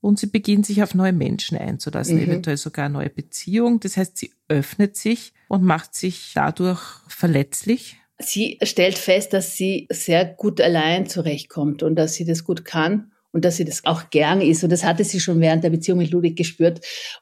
Und 0.00 0.18
sie 0.18 0.26
beginnt 0.26 0.64
sich 0.66 0.82
auf 0.82 0.94
neue 0.94 1.12
Menschen 1.12 1.58
einzulassen, 1.58 2.16
mhm. 2.16 2.22
eventuell 2.22 2.56
sogar 2.56 2.86
eine 2.86 2.94
neue 2.94 3.10
Beziehung. 3.10 3.80
Das 3.80 3.96
heißt, 3.96 4.16
sie 4.16 4.32
öffnet 4.48 4.96
sich 4.96 5.32
und 5.48 5.62
macht 5.62 5.94
sich 5.94 6.32
dadurch 6.34 6.80
verletzlich 7.08 7.96
Sie 8.22 8.58
stellt 8.62 8.98
fest, 8.98 9.32
dass 9.32 9.56
sie 9.56 9.86
sehr 9.90 10.26
gut 10.26 10.60
allein 10.60 11.06
zurechtkommt 11.06 11.82
und 11.82 11.96
dass 11.96 12.14
sie 12.14 12.26
das 12.26 12.44
gut 12.44 12.64
kann 12.64 13.12
und 13.32 13.44
dass 13.44 13.56
sie 13.56 13.64
das 13.64 13.84
auch 13.84 14.10
gern 14.10 14.40
ist. 14.40 14.64
Und 14.64 14.70
das 14.70 14.84
hatte 14.84 15.04
sie 15.04 15.20
schon 15.20 15.40
während 15.40 15.64
der 15.64 15.70
Beziehung 15.70 15.98
mit 15.98 16.10
Ludwig 16.10 16.36
gespürt. 16.36 16.80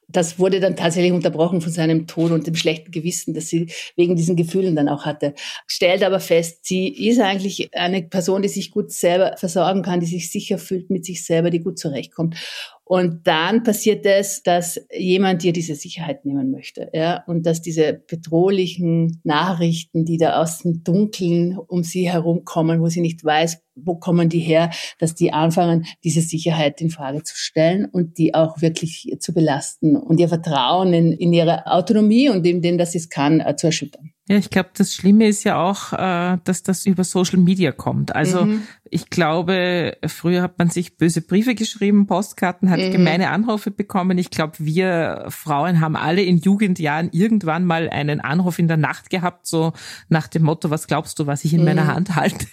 Das 0.09 0.39
wurde 0.39 0.61
dann 0.61 0.77
tatsächlich 0.77 1.13
unterbrochen 1.13 1.61
von 1.61 1.73
seinem 1.73 2.07
Tod 2.07 2.31
und 2.31 2.47
dem 2.47 2.55
schlechten 2.55 2.91
Gewissen, 2.91 3.35
das 3.35 3.49
sie 3.49 3.71
wegen 3.97 4.17
diesen 4.17 4.37
Gefühlen 4.37 4.75
dann 4.77 4.89
auch 4.89 5.05
hatte. 5.05 5.35
Stellt 5.67 6.03
aber 6.03 6.21
fest, 6.21 6.61
sie 6.65 6.89
ist 6.89 7.21
eigentlich 7.21 7.75
eine 7.75 8.03
Person, 8.03 8.43
die 8.43 8.49
sich 8.49 8.71
gut 8.71 8.93
selber 8.93 9.37
versorgen 9.37 9.83
kann, 9.83 10.01
die 10.01 10.07
sich 10.07 10.31
sicher 10.31 10.59
fühlt 10.59 10.91
mit 10.91 11.05
sich 11.05 11.25
selber, 11.25 11.51
die 11.51 11.61
gut 11.61 11.79
zurechtkommt. 11.79 12.37
Und 12.89 13.27
dann 13.27 13.65
passiert 13.65 14.07
es, 14.07 14.43
dass 14.43 14.81
jemand 14.91 15.43
dir 15.43 15.53
diese 15.53 15.75
Sicherheit 15.75 16.25
nehmen 16.25 16.51
möchte, 16.51 16.89
ja, 16.95 17.23
und 17.27 17.45
dass 17.45 17.61
diese 17.61 17.93
bedrohlichen 17.93 19.21
Nachrichten, 19.25 20.07
die 20.07 20.17
da 20.17 20.41
aus 20.41 20.61
dem 20.61 20.83
Dunkeln 20.85 21.59
um 21.59 21.83
sie 21.83 22.11
herumkommen, 22.11 22.81
wo 22.81 22.87
sie 22.87 23.03
nicht 23.03 23.23
weiß, 23.23 23.63
wo 23.77 23.97
kommen 23.97 24.31
die 24.31 24.39
her, 24.39 24.71
dass 24.99 25.15
die 25.15 25.35
anfangen, 25.35 25.85
diese 26.03 26.23
Sicherheit 26.23 26.81
in 26.81 26.89
Frage 26.89 27.23
zu 27.23 27.37
stellen 27.37 27.85
und 27.85 28.17
die 28.17 28.35
auch 28.35 28.63
wirklich 28.63 29.15
zu 29.21 29.35
belasten 29.35 29.95
und 29.95 30.19
ihr 30.19 30.29
Vertrauen 30.31 30.95
in, 30.95 31.13
in 31.13 31.35
ihre 31.35 31.67
Autonomie 31.67 32.31
und 32.31 32.47
in 32.47 32.63
dem, 32.63 32.79
dass 32.79 32.93
sie 32.93 32.99
es 32.99 33.11
kann, 33.11 33.41
äh, 33.41 33.55
zu 33.55 33.67
erschüttern. 33.67 34.15
Ja, 34.29 34.37
ich 34.37 34.51
glaube, 34.51 34.69
das 34.77 34.95
Schlimme 34.95 35.27
ist 35.27 35.45
ja 35.45 35.57
auch, 35.57 35.95
äh, 35.95 36.37
dass 36.45 36.63
das 36.63 36.85
über 36.85 37.03
Social 37.03 37.39
Media 37.39 37.73
kommt. 37.73 38.15
Also 38.15 38.45
mhm. 38.45 38.63
ich 38.91 39.09
glaube, 39.09 39.97
früher 40.07 40.43
hat 40.43 40.59
man 40.59 40.69
sich 40.69 40.99
böse 40.99 41.23
Briefe 41.23 41.55
geschrieben, 41.55 42.07
Postkarten, 42.07 42.69
hat 42.69 42.79
mhm. 42.79 42.91
gemeine 42.91 43.31
Anrufe 43.31 43.71
bekommen. 43.71 44.19
Ich 44.19 44.29
glaube, 44.29 44.53
wir 44.59 45.25
Frauen 45.31 45.81
haben 45.81 45.97
alle 45.97 46.23
in 46.23 46.37
Jugendjahren 46.37 47.09
irgendwann 47.11 47.65
mal 47.65 47.89
einen 47.89 48.21
Anruf 48.21 48.59
in 48.59 48.69
der 48.69 48.77
Nacht 48.77 49.09
gehabt, 49.09 49.47
so 49.47 49.73
nach 50.11 50.29
dem 50.29 50.43
Motto, 50.43 50.69
was 50.69 50.87
glaubst 50.87 51.19
du, 51.19 51.27
was 51.27 51.47
ich 51.47 51.55
in 51.55 51.61
mhm. 51.61 51.67
meiner 51.67 51.87
Hand 51.87 52.15
halte? 52.15 52.47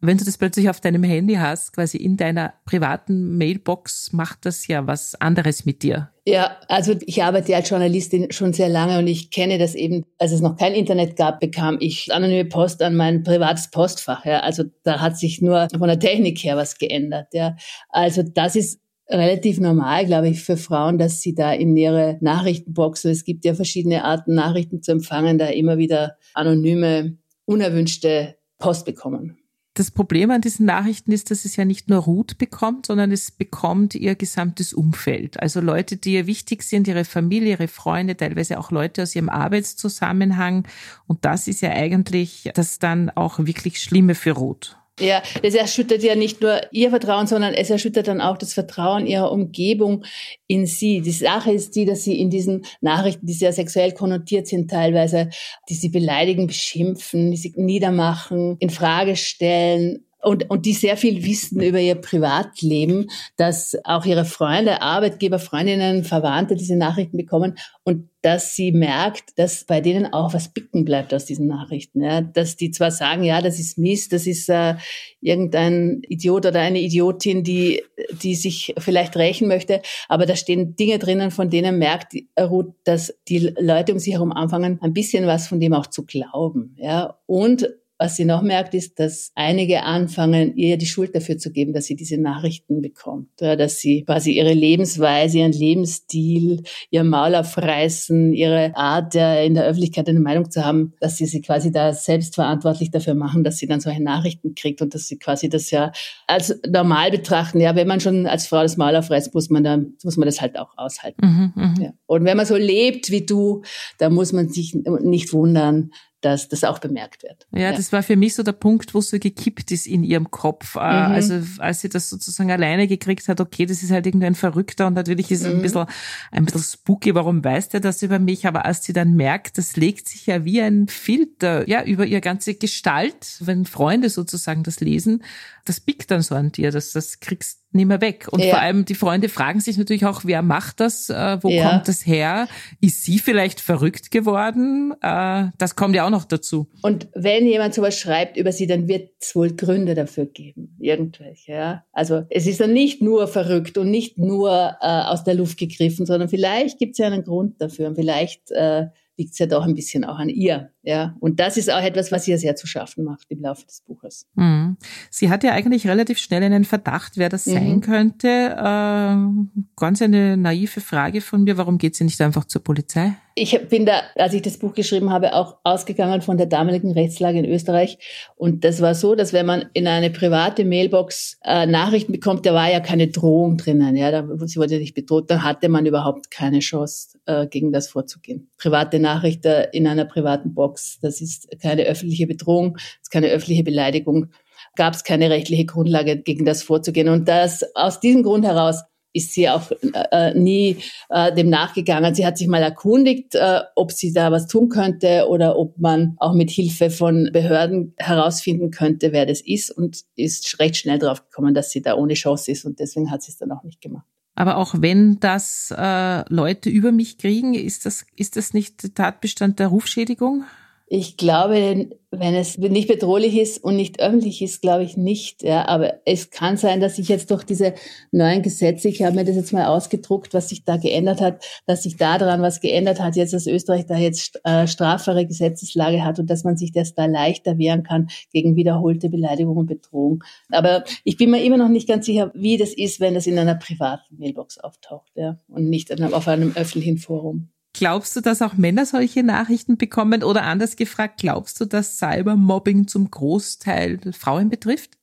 Wenn 0.00 0.16
du 0.16 0.24
das 0.24 0.38
plötzlich 0.38 0.70
auf 0.70 0.80
deinem 0.80 1.02
Handy 1.02 1.34
hast, 1.34 1.72
quasi 1.72 1.96
in 1.96 2.16
deiner 2.16 2.54
privaten 2.64 3.36
Mailbox, 3.36 4.12
macht 4.12 4.46
das 4.46 4.68
ja 4.68 4.86
was 4.86 5.16
anderes 5.20 5.64
mit 5.64 5.82
dir. 5.82 6.10
Ja, 6.24 6.56
also 6.68 6.94
ich 7.04 7.22
arbeite 7.24 7.56
als 7.56 7.68
Journalistin 7.68 8.30
schon 8.30 8.52
sehr 8.52 8.68
lange 8.68 8.98
und 8.98 9.08
ich 9.08 9.30
kenne 9.30 9.58
das 9.58 9.74
eben, 9.74 10.04
als 10.18 10.30
es 10.30 10.40
noch 10.40 10.56
kein 10.56 10.74
Internet 10.74 11.16
gab, 11.16 11.40
bekam 11.40 11.78
ich 11.80 12.12
anonyme 12.12 12.44
Post 12.44 12.80
an 12.82 12.94
mein 12.94 13.24
privates 13.24 13.70
Postfach. 13.70 14.24
Ja. 14.24 14.40
Also 14.40 14.64
da 14.84 15.00
hat 15.00 15.18
sich 15.18 15.42
nur 15.42 15.66
von 15.76 15.88
der 15.88 15.98
Technik 15.98 16.38
her 16.44 16.56
was 16.56 16.78
geändert. 16.78 17.28
Ja. 17.32 17.56
Also 17.88 18.22
das 18.22 18.54
ist 18.54 18.80
relativ 19.08 19.58
normal, 19.58 20.06
glaube 20.06 20.28
ich, 20.28 20.42
für 20.42 20.56
Frauen, 20.56 20.98
dass 20.98 21.22
sie 21.22 21.34
da 21.34 21.52
in 21.52 21.76
ihre 21.76 22.18
Nachrichtenbox, 22.20 23.04
es 23.06 23.24
gibt 23.24 23.44
ja 23.44 23.54
verschiedene 23.54 24.04
Arten, 24.04 24.34
Nachrichten 24.34 24.82
zu 24.82 24.92
empfangen, 24.92 25.38
da 25.38 25.46
immer 25.46 25.78
wieder 25.78 26.18
anonyme, 26.34 27.16
unerwünschte 27.46 28.36
Post 28.58 28.84
bekommen. 28.84 29.37
Das 29.78 29.92
Problem 29.92 30.32
an 30.32 30.40
diesen 30.40 30.66
Nachrichten 30.66 31.12
ist, 31.12 31.30
dass 31.30 31.44
es 31.44 31.54
ja 31.54 31.64
nicht 31.64 31.88
nur 31.88 32.00
Ruth 32.00 32.36
bekommt, 32.36 32.86
sondern 32.86 33.12
es 33.12 33.30
bekommt 33.30 33.94
ihr 33.94 34.16
gesamtes 34.16 34.72
Umfeld. 34.72 35.38
Also 35.38 35.60
Leute, 35.60 35.96
die 35.96 36.14
ihr 36.14 36.26
wichtig 36.26 36.64
sind, 36.64 36.88
ihre 36.88 37.04
Familie, 37.04 37.50
ihre 37.50 37.68
Freunde, 37.68 38.16
teilweise 38.16 38.58
auch 38.58 38.72
Leute 38.72 39.04
aus 39.04 39.14
ihrem 39.14 39.28
Arbeitszusammenhang. 39.28 40.66
Und 41.06 41.24
das 41.24 41.46
ist 41.46 41.60
ja 41.60 41.70
eigentlich 41.70 42.50
das 42.56 42.80
dann 42.80 43.10
auch 43.10 43.38
wirklich 43.38 43.80
Schlimme 43.80 44.16
für 44.16 44.32
Ruth. 44.32 44.77
Ja, 45.00 45.22
das 45.42 45.54
erschüttert 45.54 46.02
ja 46.02 46.16
nicht 46.16 46.40
nur 46.40 46.60
ihr 46.72 46.90
Vertrauen, 46.90 47.26
sondern 47.26 47.54
es 47.54 47.70
erschüttert 47.70 48.08
dann 48.08 48.20
auch 48.20 48.36
das 48.36 48.52
Vertrauen 48.52 49.06
ihrer 49.06 49.30
Umgebung 49.30 50.04
in 50.46 50.66
sie. 50.66 51.00
Die 51.00 51.12
Sache 51.12 51.52
ist 51.52 51.76
die, 51.76 51.84
dass 51.84 52.02
sie 52.02 52.18
in 52.18 52.30
diesen 52.30 52.64
Nachrichten, 52.80 53.26
die 53.26 53.32
sehr 53.32 53.52
sexuell 53.52 53.92
konnotiert 53.92 54.48
sind 54.48 54.70
teilweise, 54.70 55.30
die 55.68 55.74
sie 55.74 55.88
beleidigen, 55.88 56.48
beschimpfen, 56.48 57.30
die 57.30 57.36
sie 57.36 57.54
niedermachen, 57.56 58.56
in 58.58 58.70
Frage 58.70 59.14
stellen, 59.14 60.07
und, 60.22 60.50
und 60.50 60.66
die 60.66 60.72
sehr 60.72 60.96
viel 60.96 61.24
wissen 61.24 61.62
über 61.62 61.78
ihr 61.78 61.94
Privatleben, 61.94 63.08
dass 63.36 63.76
auch 63.84 64.04
ihre 64.04 64.24
Freunde, 64.24 64.82
Arbeitgeber, 64.82 65.38
Freundinnen, 65.38 66.04
Verwandte 66.04 66.56
diese 66.56 66.76
Nachrichten 66.76 67.16
bekommen 67.16 67.56
und 67.84 68.08
dass 68.22 68.56
sie 68.56 68.72
merkt, 68.72 69.38
dass 69.38 69.64
bei 69.64 69.80
denen 69.80 70.12
auch 70.12 70.34
was 70.34 70.48
bicken 70.48 70.84
bleibt 70.84 71.14
aus 71.14 71.24
diesen 71.24 71.46
Nachrichten. 71.46 72.02
Ja? 72.02 72.20
Dass 72.20 72.56
die 72.56 72.72
zwar 72.72 72.90
sagen, 72.90 73.22
ja, 73.22 73.40
das 73.40 73.60
ist 73.60 73.78
Mist, 73.78 74.12
das 74.12 74.26
ist 74.26 74.48
äh, 74.48 74.74
irgendein 75.20 76.02
Idiot 76.08 76.46
oder 76.46 76.60
eine 76.60 76.80
Idiotin, 76.80 77.44
die, 77.44 77.84
die 78.20 78.34
sich 78.34 78.74
vielleicht 78.76 79.16
rächen 79.16 79.46
möchte, 79.46 79.82
aber 80.08 80.26
da 80.26 80.34
stehen 80.34 80.74
Dinge 80.74 80.98
drinnen, 80.98 81.30
von 81.30 81.48
denen 81.48 81.78
merkt 81.78 82.14
Ruth, 82.38 82.74
dass 82.82 83.14
die 83.28 83.54
Leute 83.58 83.92
um 83.92 84.00
sich 84.00 84.14
herum 84.14 84.32
anfangen, 84.32 84.78
ein 84.82 84.92
bisschen 84.92 85.28
was 85.28 85.46
von 85.46 85.60
dem 85.60 85.72
auch 85.72 85.86
zu 85.86 86.04
glauben. 86.04 86.74
Ja? 86.76 87.18
Und 87.26 87.68
was 87.98 88.14
sie 88.14 88.24
noch 88.24 88.42
merkt, 88.42 88.74
ist, 88.74 89.00
dass 89.00 89.32
einige 89.34 89.82
anfangen, 89.82 90.56
ihr 90.56 90.78
die 90.78 90.86
Schuld 90.86 91.14
dafür 91.14 91.36
zu 91.36 91.50
geben, 91.50 91.72
dass 91.72 91.86
sie 91.86 91.96
diese 91.96 92.16
Nachrichten 92.16 92.80
bekommt. 92.80 93.28
Dass 93.38 93.78
sie 93.78 94.04
quasi 94.04 94.32
ihre 94.32 94.52
Lebensweise, 94.52 95.38
ihren 95.38 95.52
Lebensstil, 95.52 96.62
ihr 96.90 97.02
Maul 97.02 97.34
aufreißen, 97.34 98.32
ihre 98.32 98.76
Art, 98.76 99.14
ja, 99.14 99.40
in 99.40 99.54
der 99.54 99.64
Öffentlichkeit 99.64 100.08
eine 100.08 100.20
Meinung 100.20 100.48
zu 100.50 100.64
haben, 100.64 100.94
dass 101.00 101.16
sie 101.16 101.26
sie 101.26 101.40
quasi 101.40 101.72
da 101.72 101.92
selbstverantwortlich 101.92 102.92
dafür 102.92 103.14
machen, 103.14 103.42
dass 103.42 103.58
sie 103.58 103.66
dann 103.66 103.80
solche 103.80 104.02
Nachrichten 104.02 104.54
kriegt 104.54 104.80
und 104.80 104.94
dass 104.94 105.08
sie 105.08 105.18
quasi 105.18 105.48
das 105.48 105.70
ja 105.72 105.90
als 106.28 106.60
normal 106.68 107.10
betrachten. 107.10 107.60
Ja, 107.60 107.74
wenn 107.74 107.88
man 107.88 108.00
schon 108.00 108.26
als 108.26 108.46
Frau 108.46 108.62
das 108.62 108.76
Maul 108.76 108.94
aufreißt, 108.94 109.34
muss 109.34 109.50
man 109.50 109.64
dann, 109.64 109.94
muss 110.04 110.16
man 110.16 110.26
das 110.26 110.40
halt 110.40 110.56
auch 110.56 110.70
aushalten. 110.76 111.26
Mhm, 111.26 111.52
mhm. 111.54 111.82
ja. 111.82 111.90
Und 112.06 112.24
wenn 112.24 112.36
man 112.36 112.46
so 112.46 112.56
lebt 112.56 113.10
wie 113.10 113.26
du, 113.26 113.62
dann 113.98 114.14
muss 114.14 114.32
man 114.32 114.48
sich 114.48 114.74
nicht 114.74 115.32
wundern, 115.32 115.90
dass 116.20 116.48
das 116.48 116.64
auch 116.64 116.80
bemerkt 116.80 117.22
wird. 117.22 117.46
Ja, 117.52 117.70
ja, 117.70 117.72
das 117.72 117.92
war 117.92 118.02
für 118.02 118.16
mich 118.16 118.34
so 118.34 118.42
der 118.42 118.52
Punkt, 118.52 118.92
wo 118.92 119.00
so 119.00 119.18
gekippt 119.18 119.70
ist 119.70 119.86
in 119.86 120.02
ihrem 120.02 120.30
Kopf. 120.30 120.74
Äh, 120.74 120.78
mhm. 120.78 120.84
Also 120.84 121.40
als 121.58 121.80
sie 121.80 121.88
das 121.88 122.10
sozusagen 122.10 122.50
alleine 122.50 122.88
gekriegt 122.88 123.28
hat, 123.28 123.40
okay, 123.40 123.66
das 123.66 123.82
ist 123.82 123.92
halt 123.92 124.06
irgendein 124.06 124.34
Verrückter 124.34 124.88
und 124.88 124.94
natürlich 124.94 125.30
ist 125.30 125.42
es 125.42 125.48
mhm. 125.48 125.56
ein 125.56 125.62
bisschen, 125.62 125.86
ein 126.32 126.44
bisschen 126.44 126.62
spooky, 126.62 127.14
warum 127.14 127.44
weiß 127.44 127.68
der 127.68 127.80
das 127.80 128.02
über 128.02 128.18
mich? 128.18 128.46
Aber 128.46 128.64
als 128.64 128.82
sie 128.82 128.92
dann 128.92 129.14
merkt, 129.14 129.58
das 129.58 129.76
legt 129.76 130.08
sich 130.08 130.26
ja 130.26 130.44
wie 130.44 130.60
ein 130.60 130.88
Filter, 130.88 131.68
ja, 131.68 131.84
über 131.84 132.04
ihre 132.04 132.20
ganze 132.20 132.54
Gestalt, 132.54 133.36
wenn 133.40 133.64
Freunde 133.64 134.10
sozusagen 134.10 134.64
das 134.64 134.80
lesen, 134.80 135.22
das 135.64 135.80
pickt 135.80 136.10
dann 136.10 136.22
so 136.22 136.34
an 136.34 136.50
dir, 136.50 136.72
das, 136.72 136.92
das 136.92 137.20
kriegst 137.20 137.60
nicht 137.72 137.86
mehr 137.86 138.00
weg. 138.00 138.28
Und 138.30 138.42
ja. 138.42 138.50
vor 138.50 138.60
allem 138.60 138.84
die 138.84 138.94
Freunde 138.94 139.28
fragen 139.28 139.60
sich 139.60 139.76
natürlich 139.76 140.06
auch, 140.06 140.22
wer 140.24 140.42
macht 140.42 140.80
das, 140.80 141.10
äh, 141.10 141.38
wo 141.42 141.48
ja. 141.48 141.68
kommt 141.68 141.88
das 141.88 142.06
her? 142.06 142.48
Ist 142.80 143.04
sie 143.04 143.18
vielleicht 143.18 143.60
verrückt 143.60 144.10
geworden? 144.10 144.94
Äh, 145.02 145.48
das 145.58 145.76
kommt 145.76 145.94
ja 145.94 146.06
auch 146.06 146.10
noch 146.10 146.24
dazu. 146.24 146.68
Und 146.82 147.08
wenn 147.14 147.46
jemand 147.46 147.74
sowas 147.74 147.98
schreibt 147.98 148.36
über 148.36 148.52
sie, 148.52 148.66
dann 148.66 148.88
wird 148.88 149.10
es 149.20 149.34
wohl 149.34 149.54
Gründe 149.54 149.94
dafür 149.94 150.26
geben, 150.26 150.76
irgendwelche. 150.78 151.52
Ja? 151.52 151.84
Also 151.92 152.24
es 152.30 152.46
ist 152.46 152.60
dann 152.60 152.72
nicht 152.72 153.02
nur 153.02 153.28
verrückt 153.28 153.76
und 153.76 153.90
nicht 153.90 154.18
nur 154.18 154.76
äh, 154.80 154.86
aus 154.86 155.24
der 155.24 155.34
Luft 155.34 155.58
gegriffen, 155.58 156.06
sondern 156.06 156.28
vielleicht 156.28 156.78
gibt 156.78 156.92
es 156.92 156.98
ja 156.98 157.06
einen 157.06 157.24
Grund 157.24 157.60
dafür 157.60 157.88
und 157.88 157.96
vielleicht 157.96 158.50
äh, 158.50 158.86
liegt 159.18 159.32
es 159.32 159.38
ja 159.38 159.46
doch 159.46 159.64
ein 159.64 159.74
bisschen 159.74 160.04
auch 160.04 160.18
an 160.18 160.28
ihr. 160.28 160.70
Ja, 160.82 161.16
und 161.20 161.40
das 161.40 161.56
ist 161.56 161.70
auch 161.70 161.82
etwas, 161.82 162.12
was 162.12 162.26
ihr 162.28 162.38
sehr 162.38 162.56
zu 162.56 162.66
schaffen 162.66 163.04
macht 163.04 163.26
im 163.28 163.42
Laufe 163.42 163.66
des 163.66 163.82
Buches. 163.82 164.26
Mhm. 164.34 164.76
Sie 165.10 165.28
hat 165.28 165.44
ja 165.44 165.52
eigentlich 165.52 165.86
relativ 165.86 166.18
schnell 166.18 166.42
einen 166.42 166.64
Verdacht, 166.64 167.18
wer 167.18 167.28
das 167.28 167.46
mhm. 167.46 167.52
sein 167.52 167.80
könnte. 167.80 168.28
Äh, 168.28 169.60
ganz 169.76 170.00
eine 170.00 170.36
naive 170.36 170.80
Frage 170.80 171.20
von 171.20 171.44
mir. 171.44 171.58
Warum 171.58 171.78
geht 171.78 171.96
sie 171.96 172.04
nicht 172.04 172.20
einfach 172.20 172.44
zur 172.44 172.62
Polizei? 172.62 173.14
Ich 173.40 173.58
bin 173.68 173.86
da, 173.86 174.02
als 174.16 174.34
ich 174.34 174.42
das 174.42 174.58
Buch 174.58 174.74
geschrieben 174.74 175.10
habe, 175.10 175.34
auch 175.34 175.56
ausgegangen 175.64 176.22
von 176.22 176.36
der 176.36 176.46
damaligen 176.46 176.92
Rechtslage 176.92 177.38
in 177.38 177.44
Österreich. 177.44 177.98
Und 178.36 178.64
das 178.64 178.80
war 178.80 178.94
so, 178.94 179.14
dass 179.14 179.32
wenn 179.32 179.46
man 179.46 179.66
in 179.72 179.86
eine 179.86 180.10
private 180.10 180.64
Mailbox 180.64 181.38
äh, 181.44 181.66
Nachrichten 181.66 182.12
bekommt, 182.12 182.46
da 182.46 182.54
war 182.54 182.70
ja 182.70 182.80
keine 182.80 183.08
Drohung 183.08 183.56
drinnen. 183.56 183.96
Ja, 183.96 184.10
da, 184.10 184.26
sie 184.46 184.58
wurde 184.58 184.78
nicht 184.78 184.94
bedroht, 184.94 185.30
dann 185.30 185.42
hatte 185.42 185.68
man 185.68 185.86
überhaupt 185.86 186.30
keine 186.30 186.60
Chance, 186.60 187.18
äh, 187.26 187.46
gegen 187.46 187.72
das 187.72 187.88
vorzugehen. 187.88 188.50
Private 188.58 188.98
Nachrichten 188.98 189.66
in 189.72 189.86
einer 189.86 190.04
privaten 190.04 190.54
Box 190.54 190.68
Box. 190.68 190.98
Das 191.00 191.20
ist 191.20 191.48
keine 191.62 191.82
öffentliche 191.82 192.26
Bedrohung, 192.26 192.74
das 192.74 193.02
ist 193.02 193.10
keine 193.10 193.28
öffentliche 193.28 193.64
Beleidigung. 193.64 194.28
Gab 194.76 194.94
es 194.94 195.04
keine 195.04 195.30
rechtliche 195.30 195.64
Grundlage, 195.64 196.18
gegen 196.18 196.44
das 196.44 196.62
vorzugehen. 196.62 197.08
Und 197.08 197.28
das 197.28 197.64
aus 197.74 198.00
diesem 198.00 198.22
Grund 198.22 198.44
heraus 198.44 198.82
ist 199.12 199.32
sie 199.32 199.48
auch 199.48 199.70
äh, 200.12 200.34
nie 200.34 200.76
äh, 201.08 201.34
dem 201.34 201.48
nachgegangen. 201.48 202.14
Sie 202.14 202.26
hat 202.26 202.38
sich 202.38 202.48
mal 202.48 202.62
erkundigt, 202.62 203.34
äh, 203.34 203.60
ob 203.74 203.92
sie 203.92 204.12
da 204.12 204.30
was 204.30 204.46
tun 204.46 204.68
könnte 204.68 205.26
oder 205.28 205.58
ob 205.58 205.78
man 205.78 206.16
auch 206.18 206.34
mit 206.34 206.50
Hilfe 206.50 206.90
von 206.90 207.30
Behörden 207.32 207.94
herausfinden 207.96 208.70
könnte, 208.70 209.12
wer 209.12 209.26
das 209.26 209.40
ist 209.40 209.70
und 209.70 210.02
ist 210.16 210.58
recht 210.60 210.76
schnell 210.76 210.98
drauf 210.98 211.24
gekommen, 211.24 211.54
dass 211.54 211.70
sie 211.70 211.82
da 211.82 211.94
ohne 211.94 212.14
Chance 212.14 212.50
ist 212.50 212.64
und 212.64 212.78
deswegen 212.80 213.10
hat 213.10 213.22
sie 213.22 213.32
es 213.32 213.38
dann 213.38 213.52
auch 213.52 213.62
nicht 213.62 213.80
gemacht. 213.80 214.06
Aber 214.34 214.56
auch 214.56 214.76
wenn 214.78 215.18
das 215.18 215.74
äh, 215.76 216.32
Leute 216.32 216.70
über 216.70 216.92
mich 216.92 217.18
kriegen, 217.18 217.54
ist 217.54 217.86
das, 217.86 218.06
ist 218.14 218.36
das 218.36 218.54
nicht 218.54 218.94
Tatbestand 218.94 219.58
der 219.58 219.66
Rufschädigung? 219.66 220.44
Ich 220.90 221.18
glaube, 221.18 221.90
wenn 222.10 222.34
es 222.34 222.56
nicht 222.56 222.88
bedrohlich 222.88 223.36
ist 223.36 223.62
und 223.62 223.76
nicht 223.76 224.00
öffentlich 224.00 224.40
ist, 224.40 224.62
glaube 224.62 224.84
ich 224.84 224.96
nicht. 224.96 225.42
Ja, 225.42 225.68
aber 225.68 226.00
es 226.06 226.30
kann 226.30 226.56
sein, 226.56 226.80
dass 226.80 226.96
sich 226.96 227.08
jetzt 227.08 227.30
durch 227.30 227.44
diese 227.44 227.74
neuen 228.10 228.40
Gesetze, 228.40 228.88
ich 228.88 229.02
habe 229.02 229.14
mir 229.14 229.24
das 229.26 229.36
jetzt 229.36 229.52
mal 229.52 229.66
ausgedruckt, 229.66 230.32
was 230.32 230.48
sich 230.48 230.64
da 230.64 230.78
geändert 230.78 231.20
hat, 231.20 231.44
dass 231.66 231.82
sich 231.82 231.98
daran 231.98 232.40
was 232.40 232.62
geändert 232.62 233.00
hat, 233.00 233.16
jetzt 233.16 233.34
dass 233.34 233.46
Österreich 233.46 233.84
da 233.84 233.98
jetzt 233.98 234.40
äh, 234.44 234.66
strafbare 234.66 235.26
Gesetzeslage 235.26 236.02
hat 236.02 236.18
und 236.18 236.30
dass 236.30 236.44
man 236.44 236.56
sich 236.56 236.72
das 236.72 236.94
da 236.94 237.04
leichter 237.04 237.58
wehren 237.58 237.82
kann 237.82 238.08
gegen 238.32 238.56
wiederholte 238.56 239.10
Beleidigung 239.10 239.58
und 239.58 239.66
Bedrohung. 239.66 240.24
Aber 240.50 240.84
ich 241.04 241.18
bin 241.18 241.30
mir 241.30 241.44
immer 241.44 241.58
noch 241.58 241.68
nicht 241.68 241.86
ganz 241.86 242.06
sicher, 242.06 242.30
wie 242.34 242.56
das 242.56 242.72
ist, 242.72 242.98
wenn 242.98 243.12
das 243.12 243.26
in 243.26 243.38
einer 243.38 243.56
privaten 243.56 244.16
Mailbox 244.16 244.56
auftaucht 244.58 245.12
ja, 245.14 245.36
und 245.48 245.68
nicht 245.68 246.00
auf 246.00 246.28
einem 246.28 246.52
öffentlichen 246.56 246.96
Forum. 246.96 247.50
Glaubst 247.78 248.16
du, 248.16 248.20
dass 248.20 248.42
auch 248.42 248.54
Männer 248.54 248.86
solche 248.86 249.22
Nachrichten 249.22 249.76
bekommen? 249.76 250.24
Oder 250.24 250.42
anders 250.42 250.74
gefragt, 250.74 251.20
glaubst 251.20 251.60
du, 251.60 251.64
dass 251.64 251.96
Cybermobbing 251.98 252.88
zum 252.88 253.08
Großteil 253.08 254.00
Frauen 254.18 254.50
betrifft? 254.50 254.98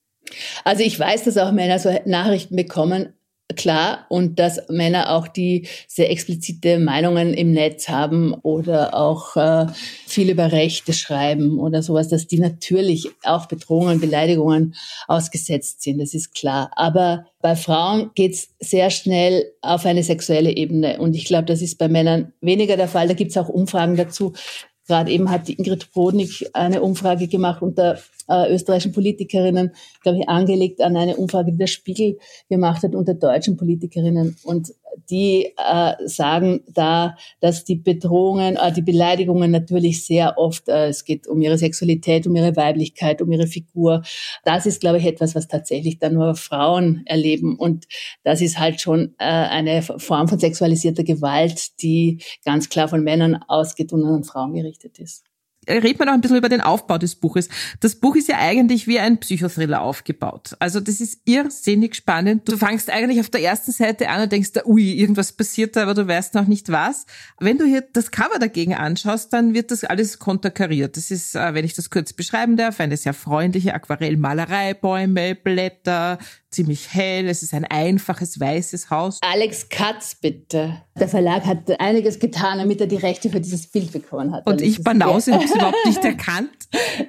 Also 0.66 0.84
ich 0.84 1.00
weiß, 1.00 1.24
dass 1.24 1.38
auch 1.38 1.54
Männer 1.54 1.80
so 1.80 1.98
Nachrichten 2.06 2.58
bekommen, 2.58 3.14
klar 3.56 4.06
und 4.10 4.40
dass 4.40 4.60
Männer 4.70 5.12
auch 5.12 5.28
die 5.28 5.68
sehr 5.88 6.10
explizite 6.10 6.80
Meinungen 6.80 7.34
im 7.34 7.52
Netz 7.52 7.88
haben 7.88 8.34
oder 8.34 8.96
auch 8.96 9.36
äh, 9.36 9.68
viel 10.08 10.30
über 10.32 10.52
Rechte 10.52 10.94
schreiben 10.94 11.60
oder 11.60 11.84
sowas, 11.84 12.10
dass 12.10 12.28
die 12.28 12.40
natürlich 12.40 13.10
auch 13.24 13.46
Bedrohungen, 13.46 14.00
Beleidigungen 14.00 14.76
ausgesetzt 15.08 15.84
sind, 15.84 16.00
das 16.00 16.14
ist 16.14 16.34
klar. 16.34 16.72
Aber 16.76 17.26
bei 17.42 17.56
Frauen 17.56 18.12
geht's 18.16 18.50
sehr 18.60 18.90
schnell 18.90 19.46
auf 19.62 19.86
eine 19.86 20.04
sexuelle 20.04 20.56
Ebene 20.56 21.00
und 21.00 21.16
ich 21.16 21.26
glaube, 21.26 21.46
das 21.46 21.62
ist 21.62 21.78
bei 21.78 21.88
Männern 21.88 22.34
weniger 22.42 22.78
der 22.78 22.88
Fall. 22.88 23.08
Da 23.08 23.14
gibt's 23.14 23.38
auch 23.38 23.50
Umfragen 23.50 23.96
dazu. 23.96 24.34
Gerade 24.88 25.12
eben 25.12 25.30
hat 25.32 25.48
die 25.48 25.54
Ingrid 25.54 25.92
Brodnik 25.92 26.50
eine 26.54 26.82
Umfrage 26.82 27.28
gemacht 27.28 27.62
unter 27.62 27.98
äh, 28.28 28.54
österreichischen 28.54 28.92
Politikerinnen, 28.92 29.72
glaube 30.02 30.20
ich, 30.20 30.30
angelegt 30.30 30.82
an 30.82 30.96
eine 30.98 31.18
Umfrage, 31.18 31.52
die 31.52 31.58
der 31.58 31.68
Spiegel 31.68 32.18
gemacht 32.50 32.84
hat 32.84 32.96
unter 32.96 33.14
deutschen 33.14 33.58
Politikerinnen. 33.58 34.38
Und 34.44 34.74
die 35.10 35.54
äh, 35.58 35.94
sagen 36.06 36.62
da, 36.68 37.16
dass 37.40 37.64
die 37.64 37.76
Bedrohungen, 37.76 38.56
äh, 38.56 38.72
die 38.72 38.82
Beleidigungen 38.82 39.52
natürlich 39.52 40.06
sehr 40.06 40.38
oft, 40.38 40.68
äh, 40.68 40.88
es 40.88 41.06
geht 41.06 41.28
um 41.28 41.42
ihre 41.42 41.58
Sexualität, 41.58 42.28
um 42.28 42.36
ihre 42.36 42.56
Weiblichkeit, 42.56 43.22
um 43.22 43.32
ihre 43.32 43.48
Figur. 43.48 44.04
Das 44.44 44.66
ist, 44.66 44.82
glaube 44.82 44.98
ich, 44.98 45.06
etwas, 45.06 45.36
was 45.36 45.48
tatsächlich 45.48 46.00
dann 46.00 46.14
nur 46.14 46.36
Frauen 46.36 47.04
erleben. 47.06 47.56
Und 47.58 47.86
das 48.24 48.42
ist 48.42 48.60
halt 48.60 48.82
schon 48.82 49.16
äh, 49.20 49.26
eine 49.26 49.82
Form 49.82 50.28
von 50.28 50.40
sexualisierter 50.40 51.04
Gewalt, 51.04 51.82
die 51.82 52.22
ganz 52.44 52.70
klar 52.70 52.88
von 52.88 53.04
Männern 53.04 53.36
ausgeht 53.48 53.94
und 53.94 54.06
an 54.06 54.24
Frauen 54.24 54.54
gerichtet 54.54 55.00
ist 55.00 55.24
reden 55.68 56.00
wir 56.00 56.06
noch 56.06 56.14
ein 56.14 56.22
bisschen 56.22 56.38
über 56.38 56.50
den 56.50 56.62
Aufbau 56.62 56.98
des 56.98 57.16
Buches. 57.16 57.50
Das 57.80 57.96
Buch 57.96 58.16
ist 58.16 58.28
ja 58.28 58.38
eigentlich 58.40 58.88
wie 58.88 59.00
ein 59.00 59.20
Psychothriller 59.20 59.82
aufgebaut. 59.82 60.56
Also 60.60 60.80
das 60.80 61.02
ist 61.02 61.22
irrsinnig 61.26 61.96
spannend. 61.96 62.48
Du 62.48 62.58
fangst 62.58 62.90
eigentlich 62.90 63.20
auf 63.20 63.30
der 63.30 63.42
ersten 63.42 63.72
Seite 63.72 64.10
an 64.10 64.24
und 64.24 64.32
denkst, 64.32 64.52
ui, 64.66 64.94
irgendwas 64.94 65.32
passiert 65.32 65.76
da, 65.76 65.84
aber 65.84 65.94
du 65.94 66.08
weißt 66.08 66.34
noch 66.36 66.48
nicht 66.48 66.72
was. 66.72 67.06
Wenn 67.40 67.58
du 67.58 67.66
hier 67.66 67.84
das 67.94 68.12
Cover 68.12 68.40
dagegen 68.40 68.76
anschaust, 68.76 69.34
dann 69.34 69.54
wird 69.54 69.72
das 69.72 69.84
alles 69.84 70.20
konterkariert. 70.20 70.98
Das 70.98 71.12
ist, 71.12 71.36
äh, 71.36 71.54
wenn 71.54 71.66
ich 71.66 71.74
das 71.74 71.90
kurz 71.90 72.14
beschreiben 72.14 72.58
darf, 72.58 72.80
eine 72.80 72.98
sehr 72.98 73.14
freundliche 73.14 73.74
Aquarellmalerei, 73.74 74.74
Bäume, 74.74 75.36
Blätter, 75.36 76.20
ziemlich 76.56 76.94
hell, 76.94 77.28
es 77.28 77.44
ist 77.44 77.54
ein 77.54 77.66
einfaches 77.66 78.40
weißes 78.40 78.90
Haus. 78.90 79.20
Alex 79.22 79.68
Katz, 79.70 80.16
bitte. 80.16 80.82
Der 80.98 81.10
Verlag 81.10 81.46
hat 81.46 81.80
einiges 81.80 82.20
getan, 82.20 82.58
damit 82.60 82.80
er 82.80 82.88
die 82.88 82.96
Rechte 82.96 83.30
für 83.30 83.42
dieses 83.42 83.68
Bild 83.68 83.92
bekommen 83.92 84.34
hat. 84.34 84.48
Und 84.48 84.62
ich 84.62 84.82
Banause 84.82 85.34
habe 85.34 85.44
es 85.44 85.52
überhaupt 85.56 85.86
nicht 85.86 86.04
erkannt. 86.04 86.50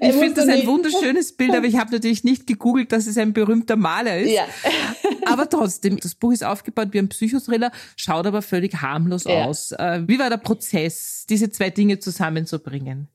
Ich 0.00 0.12
finde 0.12 0.34
das 0.34 0.48
ein 0.48 0.66
wunderschönes 0.66 1.36
Bild, 1.36 1.54
aber 1.54 1.66
ich 1.66 1.76
habe 1.76 1.92
natürlich 1.92 2.24
nicht 2.24 2.46
gegoogelt, 2.46 2.90
dass 2.90 3.06
es 3.06 3.16
ein 3.16 3.32
berühmter 3.32 3.76
Maler 3.76 4.18
ist. 4.18 4.32
Ja. 4.32 4.44
aber 5.26 5.48
trotzdem, 5.48 5.98
das 5.98 6.14
Buch 6.14 6.32
ist 6.32 6.44
aufgebaut 6.44 6.88
wie 6.90 6.98
ein 6.98 7.08
Psychothriller, 7.08 7.70
schaut 7.96 8.26
aber 8.26 8.42
völlig 8.42 8.74
harmlos 8.82 9.24
ja. 9.24 9.44
aus. 9.44 9.72
Äh, 9.72 10.02
wie 10.06 10.18
war 10.18 10.28
der 10.28 10.38
Prozess, 10.38 11.24
diese 11.28 11.50
zwei 11.50 11.70
Dinge 11.70 12.00
zusammenzubringen? 12.00 13.08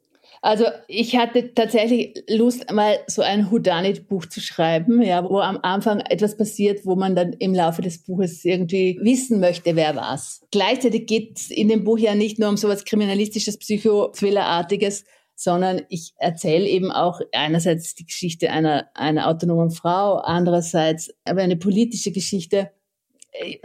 Also 0.43 0.65
ich 0.88 1.15
hatte 1.17 1.53
tatsächlich 1.53 2.24
Lust, 2.27 2.71
mal 2.71 2.98
so 3.05 3.21
ein 3.21 3.51
Houdanit-Buch 3.51 4.25
zu 4.25 4.41
schreiben, 4.41 5.01
ja, 5.03 5.24
wo 5.29 5.39
am 5.39 5.60
Anfang 5.62 6.00
etwas 6.00 6.36
passiert, 6.36 6.83
wo 6.83 6.95
man 6.95 7.15
dann 7.15 7.33
im 7.33 7.53
Laufe 7.53 7.83
des 7.83 8.03
Buches 8.03 8.43
irgendwie 8.43 8.98
wissen 9.01 9.39
möchte, 9.39 9.75
wer 9.75 9.95
was. 9.95 10.41
Gleichzeitig 10.50 11.05
geht 11.05 11.37
es 11.37 11.51
in 11.51 11.68
dem 11.70 11.83
Buch 11.83 12.00
ja 12.00 12.15
nicht 12.15 12.39
nur 12.39 12.50
um 12.50 12.57
sowas 12.57 12.85
kriminalistisches, 12.85 13.59
Psycho-Thriller-artiges, 13.59 15.05
sondern 15.35 15.83
ich 15.89 16.13
erzähle 16.18 16.68
eben 16.68 16.92
auch 16.92 17.22
einerseits 17.33 17.94
die 17.94 18.05
Geschichte 18.07 18.50
einer, 18.50 18.89
einer 18.96 19.27
autonomen 19.27 19.70
Frau, 19.70 20.15
andererseits 20.15 21.13
aber 21.24 21.42
eine 21.42 21.57
politische 21.57 22.11
Geschichte. 22.11 22.72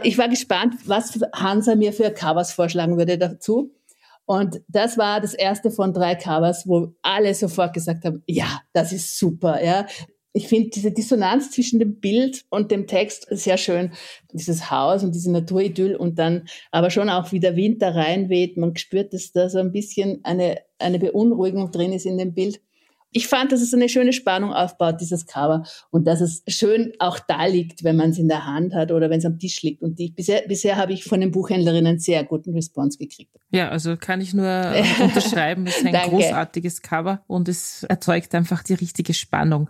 Ich 0.03 0.17
war 0.17 0.29
gespannt, 0.29 0.75
was 0.85 1.19
Hansa 1.33 1.75
mir 1.75 1.91
für 1.91 2.11
Covers 2.11 2.53
vorschlagen 2.53 2.97
würde 2.97 3.17
dazu. 3.17 3.76
Und 4.27 4.61
das 4.67 4.97
war 4.97 5.21
das 5.21 5.33
erste 5.33 5.71
von 5.71 5.93
drei 5.93 6.15
Covers, 6.15 6.67
wo 6.67 6.93
alle 7.01 7.33
sofort 7.33 7.73
gesagt 7.73 8.03
haben, 8.03 8.23
ja, 8.27 8.61
das 8.73 8.91
ist 8.91 9.17
super, 9.17 9.63
ja. 9.63 9.87
Ich 10.33 10.49
finde 10.49 10.69
diese 10.69 10.91
Dissonanz 10.91 11.49
zwischen 11.49 11.79
dem 11.79 11.99
Bild 12.01 12.43
und 12.49 12.69
dem 12.69 12.87
Text 12.87 13.25
sehr 13.31 13.57
schön. 13.57 13.93
Dieses 14.33 14.69
Haus 14.69 15.03
und 15.03 15.15
diese 15.15 15.31
Naturidyll 15.31 15.95
und 15.95 16.19
dann 16.19 16.47
aber 16.71 16.89
schon 16.89 17.09
auch 17.09 17.31
wie 17.31 17.39
der 17.39 17.55
Wind 17.55 17.81
reinweht. 17.81 18.57
Man 18.57 18.75
spürt, 18.75 19.13
dass 19.13 19.31
da 19.31 19.49
so 19.49 19.59
ein 19.59 19.71
bisschen 19.71 20.19
eine, 20.23 20.57
eine 20.77 20.99
Beunruhigung 20.99 21.71
drin 21.71 21.93
ist 21.93 22.05
in 22.05 22.17
dem 22.17 22.33
Bild 22.33 22.59
ich 23.17 23.27
fand, 23.27 23.51
dass 23.51 23.61
es 23.61 23.73
eine 23.73 23.89
schöne 23.89 24.13
Spannung 24.13 24.53
aufbaut, 24.53 25.01
dieses 25.01 25.25
Cover. 25.25 25.63
Und 25.89 26.05
dass 26.05 26.21
es 26.21 26.43
schön 26.47 26.93
auch 26.99 27.17
da 27.17 27.45
liegt, 27.45 27.83
wenn 27.83 27.95
man 27.95 28.11
es 28.11 28.19
in 28.19 28.27
der 28.27 28.45
Hand 28.45 28.75
hat 28.75 28.91
oder 28.91 29.09
wenn 29.09 29.17
es 29.17 29.25
am 29.25 29.39
Tisch 29.39 29.63
liegt. 29.63 29.81
Und 29.81 29.97
die, 29.97 30.11
bisher, 30.11 30.43
bisher 30.47 30.75
habe 30.75 30.93
ich 30.93 31.03
von 31.03 31.19
den 31.19 31.31
Buchhändlerinnen 31.31 31.97
sehr 31.97 32.23
guten 32.23 32.53
Response 32.53 32.99
gekriegt. 32.99 33.35
Ja, 33.49 33.69
also 33.69 33.97
kann 33.97 34.21
ich 34.21 34.35
nur 34.35 34.45
unterschreiben. 35.01 35.65
Es 35.65 35.77
ist 35.77 35.87
ein 35.87 36.09
großartiges 36.09 36.83
Cover 36.83 37.23
und 37.25 37.49
es 37.49 37.83
erzeugt 37.83 38.35
einfach 38.35 38.61
die 38.61 38.75
richtige 38.75 39.15
Spannung. 39.15 39.67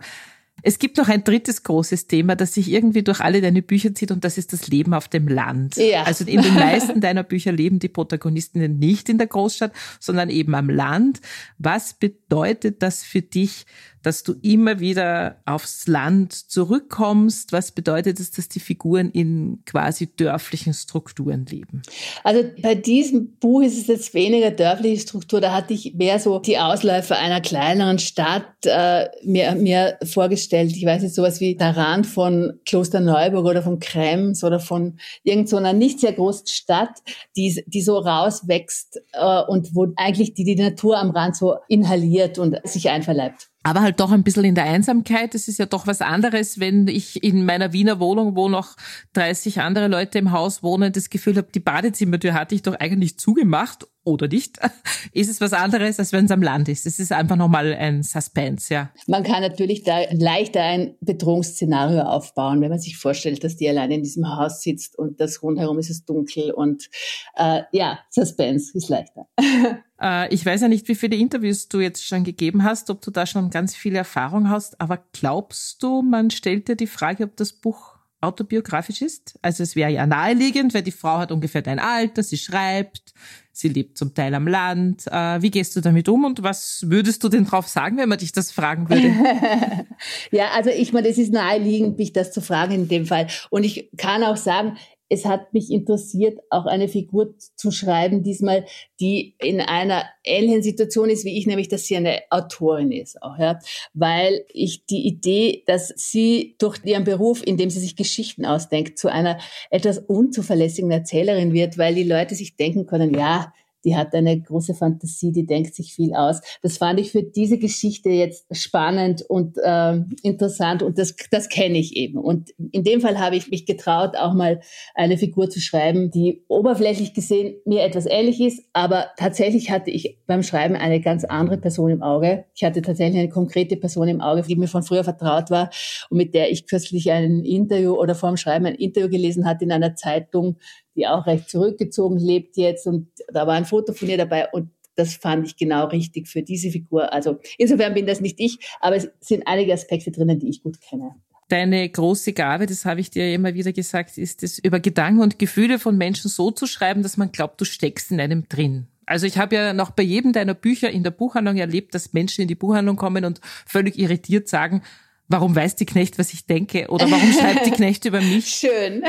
Es 0.62 0.78
gibt 0.78 0.96
noch 0.96 1.08
ein 1.08 1.22
drittes 1.22 1.62
großes 1.62 2.08
Thema, 2.08 2.34
das 2.34 2.54
sich 2.54 2.70
irgendwie 2.70 3.02
durch 3.02 3.20
alle 3.20 3.40
deine 3.40 3.62
Bücher 3.62 3.94
zieht 3.94 4.10
und 4.10 4.24
das 4.24 4.38
ist 4.38 4.52
das 4.52 4.66
Leben 4.66 4.92
auf 4.92 5.08
dem 5.08 5.28
Land. 5.28 5.76
Ja. 5.76 6.02
Also 6.02 6.24
in 6.24 6.42
den 6.42 6.54
meisten 6.54 7.00
deiner 7.00 7.22
Bücher 7.22 7.52
leben 7.52 7.78
die 7.78 7.88
Protagonistinnen 7.88 8.78
nicht 8.78 9.08
in 9.08 9.18
der 9.18 9.28
Großstadt, 9.28 9.72
sondern 10.00 10.30
eben 10.30 10.54
am 10.54 10.68
Land. 10.68 11.20
Was 11.58 11.94
bedeutet 11.94 12.27
das 12.28 13.02
für 13.02 13.22
dich, 13.22 13.64
dass 14.02 14.22
du 14.22 14.34
immer 14.42 14.80
wieder 14.80 15.36
aufs 15.44 15.86
Land 15.86 16.32
zurückkommst? 16.32 17.52
Was 17.52 17.72
bedeutet 17.72 18.20
es, 18.20 18.30
dass 18.30 18.48
die 18.48 18.60
Figuren 18.60 19.10
in 19.10 19.62
quasi 19.66 20.14
dörflichen 20.14 20.72
Strukturen 20.74 21.46
leben? 21.46 21.82
Also 22.24 22.44
bei 22.62 22.74
diesem 22.74 23.36
Buch 23.36 23.62
ist 23.62 23.78
es 23.78 23.86
jetzt 23.86 24.14
weniger 24.14 24.50
dörfliche 24.50 25.00
Struktur. 25.00 25.40
Da 25.40 25.52
hatte 25.52 25.74
ich 25.74 25.94
mehr 25.94 26.18
so 26.18 26.38
die 26.38 26.58
Ausläufer 26.58 27.18
einer 27.18 27.40
kleineren 27.40 27.98
Stadt 27.98 28.46
äh, 28.64 29.08
mir, 29.24 29.54
mir 29.54 29.98
vorgestellt. 30.04 30.72
Ich 30.74 30.84
weiß 30.84 31.02
nicht, 31.02 31.14
sowas 31.14 31.40
wie 31.40 31.56
der 31.56 31.76
Rand 31.76 32.06
von 32.06 32.60
Klosterneuburg 32.66 33.44
oder 33.44 33.62
von 33.62 33.78
Krems 33.78 34.44
oder 34.44 34.60
von 34.60 34.98
irgendeiner 35.22 35.72
so 35.72 35.76
nicht 35.76 36.00
sehr 36.00 36.12
großen 36.12 36.46
Stadt, 36.46 36.98
die, 37.36 37.62
die 37.66 37.82
so 37.82 37.98
rauswächst 37.98 39.00
äh, 39.12 39.42
und 39.48 39.74
wo 39.74 39.88
eigentlich 39.96 40.34
die, 40.34 40.44
die 40.44 40.56
Natur 40.56 40.98
am 40.98 41.10
Rand 41.10 41.36
so 41.36 41.56
inhaliert 41.68 42.17
und 42.38 42.56
sich 42.64 42.90
einverleibt 42.90 43.48
aber 43.68 43.82
halt 43.82 44.00
doch 44.00 44.12
ein 44.12 44.22
bisschen 44.22 44.44
in 44.44 44.54
der 44.54 44.64
Einsamkeit. 44.64 45.34
Es 45.34 45.46
ist 45.48 45.58
ja 45.58 45.66
doch 45.66 45.86
was 45.86 46.00
anderes, 46.00 46.58
wenn 46.58 46.88
ich 46.88 47.22
in 47.22 47.44
meiner 47.44 47.72
Wiener 47.72 48.00
Wohnung, 48.00 48.34
wo 48.34 48.48
noch 48.48 48.76
30 49.12 49.60
andere 49.60 49.88
Leute 49.88 50.18
im 50.18 50.32
Haus 50.32 50.62
wohnen, 50.62 50.92
das 50.92 51.10
Gefühl 51.10 51.36
habe, 51.36 51.48
die 51.52 51.60
Badezimmertür 51.60 52.34
hatte 52.34 52.54
ich 52.54 52.62
doch 52.62 52.74
eigentlich 52.74 53.18
zugemacht 53.18 53.86
oder 54.04 54.28
nicht. 54.28 54.58
Ist 55.12 55.28
es 55.28 55.40
was 55.40 55.52
anderes, 55.52 55.98
als 55.98 56.12
wenn 56.12 56.24
es 56.24 56.30
am 56.30 56.40
Land 56.40 56.68
ist. 56.68 56.86
Es 56.86 56.98
ist 56.98 57.12
einfach 57.12 57.36
nochmal 57.36 57.74
ein 57.74 58.02
Suspense, 58.02 58.72
ja. 58.72 58.90
Man 59.06 59.22
kann 59.22 59.42
natürlich 59.42 59.82
da 59.82 59.98
leichter 60.12 60.62
ein 60.62 60.94
Bedrohungsszenario 61.00 62.02
aufbauen, 62.02 62.62
wenn 62.62 62.70
man 62.70 62.78
sich 62.78 62.96
vorstellt, 62.96 63.44
dass 63.44 63.56
die 63.56 63.68
alleine 63.68 63.96
in 63.96 64.02
diesem 64.02 64.34
Haus 64.34 64.62
sitzt 64.62 64.98
und 64.98 65.20
das 65.20 65.42
rundherum 65.42 65.78
ist 65.78 65.90
es 65.90 66.06
dunkel 66.06 66.52
und 66.52 66.88
äh, 67.36 67.62
ja, 67.72 67.98
Suspense 68.08 68.70
ist 68.74 68.88
leichter. 68.88 69.26
Äh, 70.00 70.32
ich 70.32 70.44
weiß 70.44 70.62
ja 70.62 70.68
nicht, 70.68 70.88
wie 70.88 70.94
viele 70.94 71.16
Interviews 71.16 71.68
du 71.68 71.80
jetzt 71.80 72.06
schon 72.06 72.24
gegeben 72.24 72.64
hast, 72.64 72.90
ob 72.90 73.00
du 73.00 73.10
da 73.10 73.26
schon 73.26 73.50
ganz 73.50 73.74
viel 73.74 73.94
Erfahrung 73.94 74.48
hast, 74.48 74.80
aber 74.80 75.04
glaubst 75.12 75.82
du, 75.82 76.02
man 76.02 76.30
stellt 76.30 76.68
dir 76.68 76.76
die 76.76 76.86
Frage, 76.86 77.24
ob 77.24 77.36
das 77.36 77.52
Buch 77.52 77.98
autobiografisch 78.20 79.00
ist. 79.00 79.38
Also 79.42 79.62
es 79.62 79.76
wäre 79.76 79.90
ja 79.90 80.06
naheliegend, 80.06 80.74
weil 80.74 80.82
die 80.82 80.90
Frau 80.90 81.18
hat 81.18 81.30
ungefähr 81.30 81.62
dein 81.62 81.78
Alter, 81.78 82.22
sie 82.22 82.36
schreibt, 82.36 83.14
sie 83.52 83.68
lebt 83.68 83.96
zum 83.96 84.12
Teil 84.12 84.34
am 84.34 84.48
Land. 84.48 85.06
Äh, 85.06 85.40
wie 85.40 85.50
gehst 85.50 85.76
du 85.76 85.80
damit 85.80 86.08
um 86.08 86.24
und 86.24 86.42
was 86.42 86.84
würdest 86.88 87.22
du 87.22 87.28
denn 87.28 87.44
drauf 87.44 87.68
sagen, 87.68 87.96
wenn 87.96 88.08
man 88.08 88.18
dich 88.18 88.32
das 88.32 88.50
fragen 88.50 88.88
würde? 88.88 89.14
ja, 90.32 90.50
also 90.56 90.70
ich 90.70 90.92
meine, 90.92 91.08
es 91.08 91.18
ist 91.18 91.32
naheliegend, 91.32 91.98
mich 91.98 92.12
das 92.12 92.32
zu 92.32 92.40
fragen 92.40 92.72
in 92.72 92.88
dem 92.88 93.06
Fall. 93.06 93.28
Und 93.50 93.62
ich 93.62 93.88
kann 93.96 94.24
auch 94.24 94.36
sagen, 94.36 94.76
es 95.08 95.24
hat 95.24 95.54
mich 95.54 95.70
interessiert, 95.70 96.38
auch 96.50 96.66
eine 96.66 96.88
Figur 96.88 97.34
zu 97.56 97.70
schreiben, 97.70 98.22
diesmal, 98.22 98.66
die 99.00 99.34
in 99.38 99.60
einer 99.60 100.04
ähnlichen 100.24 100.62
Situation 100.62 101.10
ist 101.10 101.24
wie 101.24 101.38
ich, 101.38 101.46
nämlich, 101.46 101.68
dass 101.68 101.86
sie 101.86 101.96
eine 101.96 102.20
Autorin 102.30 102.92
ist, 102.92 103.22
auch, 103.22 103.38
ja. 103.38 103.58
Weil 103.94 104.44
ich 104.52 104.84
die 104.86 105.06
Idee, 105.06 105.62
dass 105.66 105.92
sie 105.96 106.56
durch 106.58 106.78
ihren 106.84 107.04
Beruf, 107.04 107.42
in 107.44 107.56
dem 107.56 107.70
sie 107.70 107.80
sich 107.80 107.96
Geschichten 107.96 108.44
ausdenkt, 108.44 108.98
zu 108.98 109.08
einer 109.08 109.38
etwas 109.70 109.98
unzuverlässigen 109.98 110.90
Erzählerin 110.90 111.52
wird, 111.52 111.78
weil 111.78 111.94
die 111.94 112.04
Leute 112.04 112.34
sich 112.34 112.56
denken 112.56 112.86
können, 112.86 113.14
ja, 113.14 113.52
die 113.88 113.96
hat 113.96 114.14
eine 114.14 114.38
große 114.38 114.74
Fantasie, 114.74 115.32
die 115.32 115.46
denkt 115.46 115.74
sich 115.74 115.94
viel 115.94 116.14
aus. 116.14 116.42
Das 116.60 116.76
fand 116.76 117.00
ich 117.00 117.10
für 117.10 117.22
diese 117.22 117.58
Geschichte 117.58 118.10
jetzt 118.10 118.44
spannend 118.54 119.22
und 119.22 119.56
äh, 119.56 120.00
interessant 120.22 120.82
und 120.82 120.98
das, 120.98 121.16
das 121.30 121.48
kenne 121.48 121.78
ich 121.78 121.96
eben. 121.96 122.18
Und 122.18 122.50
in 122.70 122.84
dem 122.84 123.00
Fall 123.00 123.18
habe 123.18 123.36
ich 123.36 123.50
mich 123.50 123.64
getraut, 123.64 124.14
auch 124.14 124.34
mal 124.34 124.60
eine 124.94 125.16
Figur 125.16 125.48
zu 125.48 125.58
schreiben, 125.58 126.10
die 126.10 126.44
oberflächlich 126.48 127.14
gesehen 127.14 127.56
mir 127.64 127.82
etwas 127.82 128.04
ähnlich 128.04 128.42
ist, 128.42 128.62
aber 128.74 129.06
tatsächlich 129.16 129.70
hatte 129.70 129.90
ich 129.90 130.18
beim 130.26 130.42
Schreiben 130.42 130.76
eine 130.76 131.00
ganz 131.00 131.24
andere 131.24 131.56
Person 131.56 131.90
im 131.90 132.02
Auge. 132.02 132.44
Ich 132.54 132.64
hatte 132.64 132.82
tatsächlich 132.82 133.18
eine 133.18 133.30
konkrete 133.30 133.76
Person 133.76 134.08
im 134.08 134.20
Auge, 134.20 134.42
die 134.42 134.56
mir 134.56 134.68
von 134.68 134.82
früher 134.82 135.04
vertraut 135.04 135.50
war 135.50 135.70
und 136.10 136.18
mit 136.18 136.34
der 136.34 136.50
ich 136.50 136.66
kürzlich 136.66 137.10
ein 137.10 137.42
Interview 137.42 137.94
oder 137.94 138.14
vor 138.14 138.28
dem 138.28 138.36
Schreiben 138.36 138.66
ein 138.66 138.74
Interview 138.74 139.08
gelesen 139.08 139.46
hatte 139.46 139.64
in 139.64 139.72
einer 139.72 139.94
Zeitung, 139.94 140.58
die 140.98 141.06
auch 141.06 141.26
recht 141.26 141.48
zurückgezogen 141.48 142.18
lebt 142.18 142.56
jetzt 142.56 142.86
und 142.86 143.08
da 143.32 143.46
war 143.46 143.54
ein 143.54 143.64
Foto 143.64 143.92
von 143.92 144.08
ihr 144.08 144.18
dabei 144.18 144.48
und 144.50 144.70
das 144.96 145.14
fand 145.14 145.46
ich 145.46 145.56
genau 145.56 145.86
richtig 145.86 146.26
für 146.26 146.42
diese 146.42 146.70
Figur. 146.70 147.12
Also 147.12 147.38
insofern 147.56 147.94
bin 147.94 148.06
das 148.06 148.20
nicht 148.20 148.40
ich, 148.40 148.58
aber 148.80 148.96
es 148.96 149.08
sind 149.20 149.44
einige 149.46 149.72
Aspekte 149.72 150.10
drinnen, 150.10 150.40
die 150.40 150.48
ich 150.48 150.62
gut 150.62 150.80
kenne. 150.80 151.14
Deine 151.48 151.88
große 151.88 152.32
Gabe, 152.32 152.66
das 152.66 152.84
habe 152.84 153.00
ich 153.00 153.10
dir 153.10 153.32
immer 153.32 153.54
wieder 153.54 153.72
gesagt, 153.72 154.18
ist 154.18 154.42
es, 154.42 154.58
über 154.58 154.80
Gedanken 154.80 155.22
und 155.22 155.38
Gefühle 155.38 155.78
von 155.78 155.96
Menschen 155.96 156.28
so 156.28 156.50
zu 156.50 156.66
schreiben, 156.66 157.02
dass 157.02 157.16
man 157.16 157.32
glaubt, 157.32 157.60
du 157.60 157.64
steckst 157.64 158.10
in 158.10 158.20
einem 158.20 158.48
drin. 158.48 158.88
Also 159.06 159.26
ich 159.26 159.38
habe 159.38 159.54
ja 159.54 159.72
noch 159.72 159.92
bei 159.92 160.02
jedem 160.02 160.34
deiner 160.34 160.52
Bücher 160.52 160.90
in 160.90 161.04
der 161.04 161.12
Buchhandlung 161.12 161.56
erlebt, 161.56 161.94
dass 161.94 162.12
Menschen 162.12 162.42
in 162.42 162.48
die 162.48 162.54
Buchhandlung 162.54 162.96
kommen 162.96 163.24
und 163.24 163.40
völlig 163.64 163.98
irritiert 163.98 164.48
sagen, 164.48 164.82
warum 165.28 165.54
weiß 165.54 165.76
die 165.76 165.86
Knecht, 165.86 166.18
was 166.18 166.32
ich 166.32 166.46
denke? 166.46 166.88
Oder 166.88 167.10
warum 167.10 167.32
schreibt 167.32 167.66
die 167.66 167.70
Knecht 167.70 168.04
über 168.06 168.20
mich? 168.20 168.46
Schön. 168.48 169.02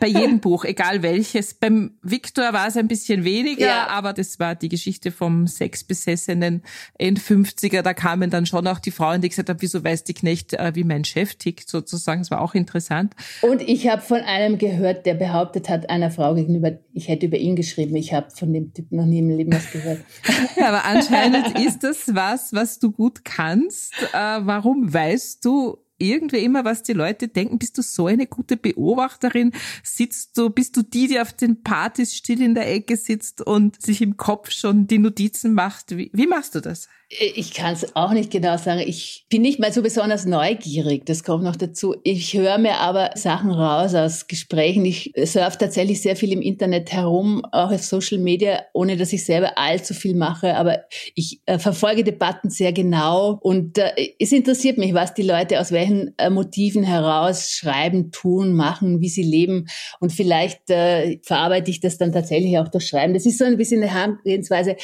Bei 0.00 0.06
jedem 0.06 0.40
Buch, 0.40 0.64
egal 0.64 1.02
welches. 1.02 1.54
Beim 1.54 1.92
Viktor 2.02 2.52
war 2.52 2.68
es 2.68 2.76
ein 2.76 2.88
bisschen 2.88 3.24
weniger, 3.24 3.66
ja. 3.66 3.86
aber 3.88 4.14
das 4.14 4.38
war 4.38 4.54
die 4.54 4.70
Geschichte 4.70 5.12
vom 5.12 5.46
sexbesessenen 5.46 6.62
End-50er. 6.98 7.82
Da 7.82 7.92
kamen 7.92 8.30
dann 8.30 8.46
schon 8.46 8.66
auch 8.66 8.78
die 8.78 8.90
Frauen, 8.90 9.20
die 9.20 9.28
gesagt 9.28 9.50
haben, 9.50 9.60
wieso 9.60 9.84
weiß 9.84 10.04
die 10.04 10.14
Knecht, 10.14 10.54
äh, 10.54 10.72
wie 10.74 10.84
mein 10.84 11.04
Chef 11.04 11.34
tickt, 11.34 11.68
sozusagen. 11.68 12.22
Das 12.22 12.30
war 12.30 12.40
auch 12.40 12.54
interessant. 12.54 13.14
Und 13.42 13.60
ich 13.60 13.88
habe 13.88 14.00
von 14.00 14.20
einem 14.20 14.56
gehört, 14.56 15.04
der 15.04 15.14
behauptet 15.14 15.68
hat, 15.68 15.90
einer 15.90 16.10
Frau 16.10 16.34
gegenüber, 16.34 16.78
ich 16.94 17.08
hätte 17.08 17.26
über 17.26 17.36
ihn 17.36 17.56
geschrieben. 17.56 17.94
Ich 17.96 18.14
habe 18.14 18.30
von 18.30 18.52
dem 18.52 18.72
Typ 18.72 18.90
noch 18.90 19.04
nie 19.04 19.18
im 19.18 19.28
Leben 19.28 19.52
was 19.52 19.70
gehört. 19.70 20.00
aber 20.56 20.86
anscheinend 20.86 21.58
ist 21.58 21.84
das 21.84 22.14
was, 22.14 22.54
was 22.54 22.78
du 22.78 22.90
gut 22.90 23.24
kannst. 23.24 23.92
Äh, 24.14 24.38
warum 24.40 24.92
weißt 24.92 25.44
du, 25.44 25.57
irgendwie 25.98 26.44
immer, 26.44 26.64
was 26.64 26.82
die 26.82 26.92
Leute 26.92 27.28
denken? 27.28 27.58
Bist 27.58 27.76
du 27.76 27.82
so 27.82 28.06
eine 28.06 28.26
gute 28.26 28.56
Beobachterin? 28.56 29.52
Sitzt 29.82 30.38
du, 30.38 30.50
bist 30.50 30.76
du 30.76 30.82
die, 30.82 31.08
die 31.08 31.20
auf 31.20 31.32
den 31.32 31.62
Partys 31.62 32.14
still 32.14 32.40
in 32.40 32.54
der 32.54 32.72
Ecke 32.72 32.96
sitzt 32.96 33.42
und 33.42 33.82
sich 33.82 34.00
im 34.00 34.16
Kopf 34.16 34.50
schon 34.50 34.86
die 34.86 34.98
Notizen 34.98 35.54
macht? 35.54 35.96
Wie, 35.96 36.10
wie 36.14 36.26
machst 36.26 36.54
du 36.54 36.60
das? 36.60 36.88
Ich 37.10 37.54
kann 37.54 37.72
es 37.72 37.96
auch 37.96 38.12
nicht 38.12 38.30
genau 38.30 38.58
sagen. 38.58 38.80
Ich 38.80 39.24
bin 39.30 39.40
nicht 39.40 39.58
mal 39.58 39.72
so 39.72 39.80
besonders 39.80 40.26
neugierig. 40.26 41.06
Das 41.06 41.24
kommt 41.24 41.42
noch 41.42 41.56
dazu. 41.56 41.96
Ich 42.02 42.34
höre 42.34 42.58
mir 42.58 42.74
aber 42.74 43.12
Sachen 43.14 43.50
raus 43.50 43.94
aus 43.94 44.26
Gesprächen. 44.26 44.84
Ich 44.84 45.14
surfe 45.24 45.56
tatsächlich 45.56 46.02
sehr 46.02 46.16
viel 46.16 46.32
im 46.32 46.42
Internet 46.42 46.92
herum, 46.92 47.42
auch 47.50 47.72
auf 47.72 47.82
Social 47.82 48.18
Media, 48.18 48.60
ohne 48.74 48.98
dass 48.98 49.14
ich 49.14 49.24
selber 49.24 49.56
allzu 49.56 49.94
viel 49.94 50.14
mache. 50.14 50.54
Aber 50.54 50.80
ich 51.14 51.40
äh, 51.46 51.58
verfolge 51.58 52.04
Debatten 52.04 52.50
sehr 52.50 52.74
genau 52.74 53.38
und 53.40 53.78
äh, 53.78 53.92
es 54.20 54.32
interessiert 54.32 54.76
mich, 54.76 54.92
was 54.92 55.14
die 55.14 55.22
Leute 55.22 55.60
aus 55.60 55.72
welchen 55.72 56.12
äh, 56.18 56.28
Motiven 56.28 56.82
heraus 56.82 57.52
schreiben, 57.52 58.10
tun, 58.10 58.52
machen, 58.52 59.00
wie 59.00 59.08
sie 59.08 59.22
leben. 59.22 59.64
Und 59.98 60.12
vielleicht 60.12 60.68
äh, 60.68 61.18
verarbeite 61.22 61.70
ich 61.70 61.80
das 61.80 61.96
dann 61.96 62.12
tatsächlich 62.12 62.58
auch 62.58 62.68
durch 62.68 62.86
Schreiben. 62.86 63.14
Das 63.14 63.24
ist 63.24 63.38
so 63.38 63.46
ein 63.46 63.56
bisschen 63.56 63.82
eine 63.82 63.90
Herangehensweise, 63.90 64.76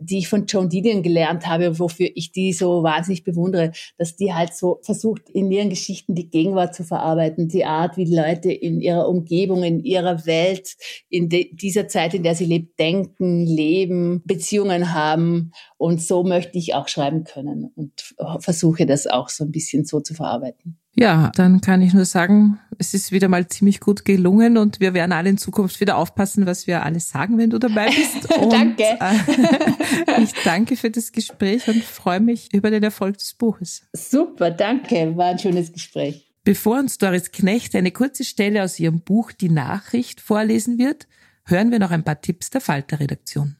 die 0.00 0.18
ich 0.18 0.28
von 0.28 0.46
Joan 0.46 0.68
Didion 0.68 1.02
gelernt 1.02 1.46
habe, 1.46 1.78
wofür 1.78 2.08
ich 2.14 2.32
die 2.32 2.52
so 2.52 2.82
wahnsinnig 2.82 3.24
bewundere, 3.24 3.72
dass 3.98 4.16
die 4.16 4.32
halt 4.32 4.54
so 4.54 4.80
versucht, 4.82 5.28
in 5.30 5.50
ihren 5.50 5.70
Geschichten 5.70 6.14
die 6.14 6.30
Gegenwart 6.30 6.74
zu 6.74 6.84
verarbeiten, 6.84 7.48
die 7.48 7.64
Art, 7.64 7.96
wie 7.96 8.12
Leute 8.12 8.50
in 8.50 8.80
ihrer 8.80 9.08
Umgebung, 9.08 9.62
in 9.62 9.80
ihrer 9.80 10.26
Welt, 10.26 10.76
in 11.08 11.28
dieser 11.28 11.88
Zeit, 11.88 12.14
in 12.14 12.22
der 12.22 12.34
sie 12.34 12.46
lebt, 12.46 12.78
denken, 12.78 13.46
leben, 13.46 14.22
Beziehungen 14.24 14.94
haben. 14.94 15.52
Und 15.76 16.02
so 16.02 16.24
möchte 16.24 16.58
ich 16.58 16.74
auch 16.74 16.88
schreiben 16.88 17.24
können 17.24 17.70
und 17.74 18.14
versuche 18.38 18.86
das 18.86 19.06
auch 19.06 19.28
so 19.28 19.44
ein 19.44 19.52
bisschen 19.52 19.84
so 19.84 20.00
zu 20.00 20.14
verarbeiten. 20.14 20.78
Ja, 20.94 21.32
dann 21.34 21.62
kann 21.62 21.80
ich 21.80 21.94
nur 21.94 22.04
sagen, 22.04 22.58
es 22.82 22.94
ist 22.94 23.12
wieder 23.12 23.28
mal 23.28 23.46
ziemlich 23.46 23.78
gut 23.78 24.04
gelungen 24.04 24.58
und 24.58 24.80
wir 24.80 24.92
werden 24.92 25.12
alle 25.12 25.30
in 25.30 25.38
Zukunft 25.38 25.80
wieder 25.80 25.96
aufpassen, 25.96 26.46
was 26.46 26.66
wir 26.66 26.82
alles 26.82 27.08
sagen, 27.08 27.38
wenn 27.38 27.50
du 27.50 27.60
dabei 27.60 27.86
bist. 27.86 28.28
Und, 28.38 28.52
danke. 28.52 28.82
Äh, 28.82 30.22
ich 30.22 30.32
danke 30.42 30.76
für 30.76 30.90
das 30.90 31.12
Gespräch 31.12 31.68
und 31.68 31.84
freue 31.84 32.18
mich 32.18 32.52
über 32.52 32.70
den 32.70 32.82
Erfolg 32.82 33.18
des 33.18 33.34
Buches. 33.34 33.82
Super, 33.92 34.50
danke. 34.50 35.16
War 35.16 35.26
ein 35.26 35.38
schönes 35.38 35.72
Gespräch. 35.72 36.32
Bevor 36.42 36.80
uns 36.80 36.98
Doris 36.98 37.30
Knecht 37.30 37.76
eine 37.76 37.92
kurze 37.92 38.24
Stelle 38.24 38.64
aus 38.64 38.80
ihrem 38.80 39.00
Buch 39.00 39.30
Die 39.30 39.48
Nachricht 39.48 40.20
vorlesen 40.20 40.76
wird, 40.78 41.06
hören 41.44 41.70
wir 41.70 41.78
noch 41.78 41.92
ein 41.92 42.02
paar 42.02 42.20
Tipps 42.20 42.50
der 42.50 42.60
Falter-Redaktion. 42.60 43.56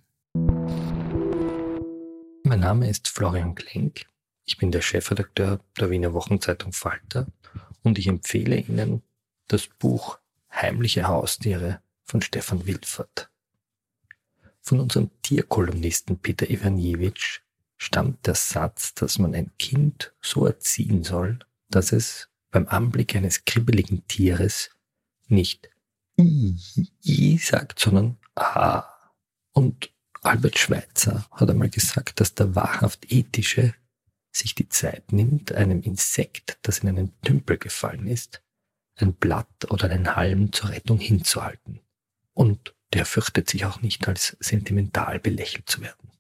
Mein 2.45 2.61
Name 2.61 2.91
ist 2.91 3.09
Florian 3.09 3.55
Klenk. 3.55 4.07
Ich 4.45 4.59
bin 4.59 4.73
der 4.73 4.83
Chefredakteur 4.83 5.61
der 5.79 5.91
Wiener 5.91 6.13
Wochenzeitung 6.13 6.73
Falter 6.73 7.29
und 7.85 7.99
ich 7.99 8.09
empfehle 8.09 8.57
Ihnen 8.57 9.03
das 9.53 9.67
Buch 9.67 10.19
Heimliche 10.51 11.07
Haustiere 11.07 11.83
von 12.05 12.23
Stefan 12.23 12.67
Wilfert. 12.67 13.31
Von 14.63 14.81
unserem 14.81 15.11
Tierkolumnisten 15.23 16.19
Peter 16.19 16.49
Ivanjewitsch 16.49 17.41
stammt 17.77 18.27
der 18.27 18.35
Satz, 18.35 18.95
dass 18.95 19.19
man 19.19 19.35
ein 19.35 19.51
Kind 19.59 20.15
so 20.23 20.47
erziehen 20.47 21.05
soll, 21.05 21.39
dass 21.69 21.93
es 21.93 22.29
beim 22.51 22.67
Anblick 22.69 23.15
eines 23.15 23.45
kribbeligen 23.45 24.07
Tieres 24.07 24.71
nicht 25.29 25.69
I 26.19 27.39
sagt, 27.39 27.79
sondern 27.79 28.19
A. 28.35 28.85
Und 29.53 29.93
Albert 30.23 30.59
Schweitzer 30.59 31.27
hat 31.31 31.51
einmal 31.51 31.71
gesagt, 31.71 32.21
dass 32.21 32.35
der 32.35 32.55
wahrhaft 32.55 33.11
ethische 33.13 33.75
sich 34.31 34.55
die 34.55 34.69
Zeit 34.69 35.13
nimmt, 35.13 35.53
einem 35.53 35.83
Insekt, 35.83 36.59
das 36.63 36.79
in 36.79 36.89
einen 36.89 37.21
Tümpel 37.21 37.59
gefallen 37.59 38.07
ist, 38.07 38.43
ein 38.97 39.15
Blatt 39.15 39.71
oder 39.71 39.91
einen 39.91 40.17
Halm 40.17 40.53
zur 40.53 40.71
Rettung 40.71 40.99
hinzuhalten. 40.99 41.81
Und 42.35 42.75
der 42.93 43.07
fürchtet 43.07 43.49
sich 43.49 43.65
auch 43.65 43.81
nicht 43.81 44.07
als 44.07 44.37
sentimental 44.41 45.19
belächelt 45.19 45.69
zu 45.69 45.81
werden. 45.81 46.11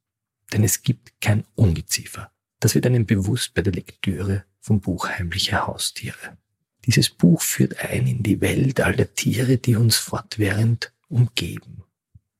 Denn 0.52 0.64
es 0.64 0.82
gibt 0.82 1.20
kein 1.20 1.44
Ungeziefer. 1.54 2.30
Das 2.60 2.74
wird 2.74 2.86
einem 2.86 3.06
bewusst 3.06 3.54
bei 3.54 3.62
der 3.62 3.72
Lektüre 3.72 4.44
vom 4.60 4.80
Buch 4.80 5.08
Heimliche 5.08 5.66
Haustiere. 5.66 6.38
Dieses 6.86 7.10
Buch 7.10 7.42
führt 7.42 7.78
ein 7.78 8.06
in 8.06 8.22
die 8.22 8.40
Welt 8.40 8.80
all 8.80 8.94
der 8.96 9.14
Tiere, 9.14 9.58
die 9.58 9.76
uns 9.76 9.96
fortwährend 9.96 10.92
umgeben. 11.08 11.84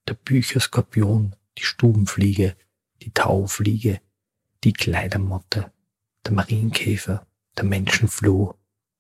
Der 0.09 0.15
Bücherskorpion, 0.15 1.37
die 1.59 1.65
Stubenfliege, 1.65 2.57
die 3.03 3.11
Taufliege, 3.13 4.01
die 4.65 4.73
Kleidermotte, 4.73 5.73
der 6.25 6.33
Marienkäfer, 6.33 7.27
der 7.57 7.65
Menschenfloh, 7.65 8.55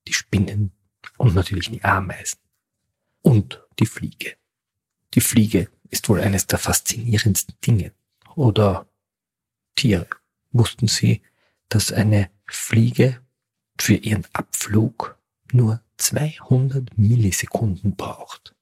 die 0.06 0.12
Spinnen 0.12 0.72
und 1.18 1.34
natürlich 1.34 1.70
die 1.70 1.84
Ameisen. 1.84 2.38
Und 3.22 3.62
die 3.78 3.86
Fliege. 3.86 4.36
Die 5.14 5.20
Fliege 5.20 5.68
ist 5.90 6.08
wohl 6.08 6.20
eines 6.20 6.46
der 6.46 6.58
faszinierendsten 6.58 7.54
Dinge. 7.64 7.92
Oder 8.34 8.86
Tiere. 9.74 10.08
Wussten 10.52 10.88
Sie, 10.88 11.22
dass 11.68 11.92
eine 11.92 12.30
Fliege 12.46 13.20
für 13.78 13.94
ihren 13.94 14.26
Abflug 14.32 15.18
nur 15.52 15.80
200 15.98 16.96
Millisekunden 16.96 17.96
braucht? 17.96 18.54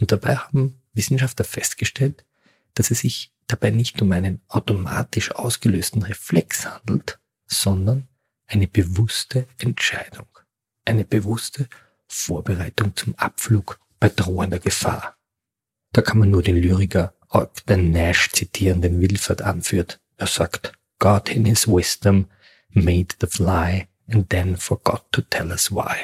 Und 0.00 0.12
dabei 0.12 0.36
haben 0.36 0.80
Wissenschaftler 0.92 1.44
festgestellt, 1.44 2.24
dass 2.74 2.90
es 2.90 3.00
sich 3.00 3.32
dabei 3.46 3.70
nicht 3.70 4.00
um 4.02 4.12
einen 4.12 4.40
automatisch 4.48 5.32
ausgelösten 5.32 6.02
Reflex 6.02 6.66
handelt, 6.66 7.18
sondern 7.46 8.08
eine 8.46 8.68
bewusste 8.68 9.46
Entscheidung. 9.58 10.26
Eine 10.88 11.04
bewusste 11.04 11.68
Vorbereitung 12.06 12.96
zum 12.96 13.14
Abflug 13.16 13.78
bei 14.00 14.08
drohender 14.08 14.58
Gefahr. 14.58 15.18
Da 15.92 16.00
kann 16.00 16.18
man 16.18 16.30
nur 16.30 16.42
den 16.42 16.56
Lyriker 16.56 17.12
Ogden 17.28 17.90
Nash 17.90 18.30
zitieren, 18.30 18.80
den 18.80 18.98
Wilford 18.98 19.42
anführt. 19.42 20.00
Er 20.16 20.28
sagt, 20.28 20.72
God 20.98 21.28
in 21.28 21.44
his 21.44 21.68
wisdom 21.68 22.30
made 22.70 23.08
the 23.20 23.26
fly 23.26 23.86
and 24.10 24.30
then 24.30 24.56
forgot 24.56 25.04
to 25.12 25.20
tell 25.20 25.50
us 25.50 25.70
why. 25.70 25.94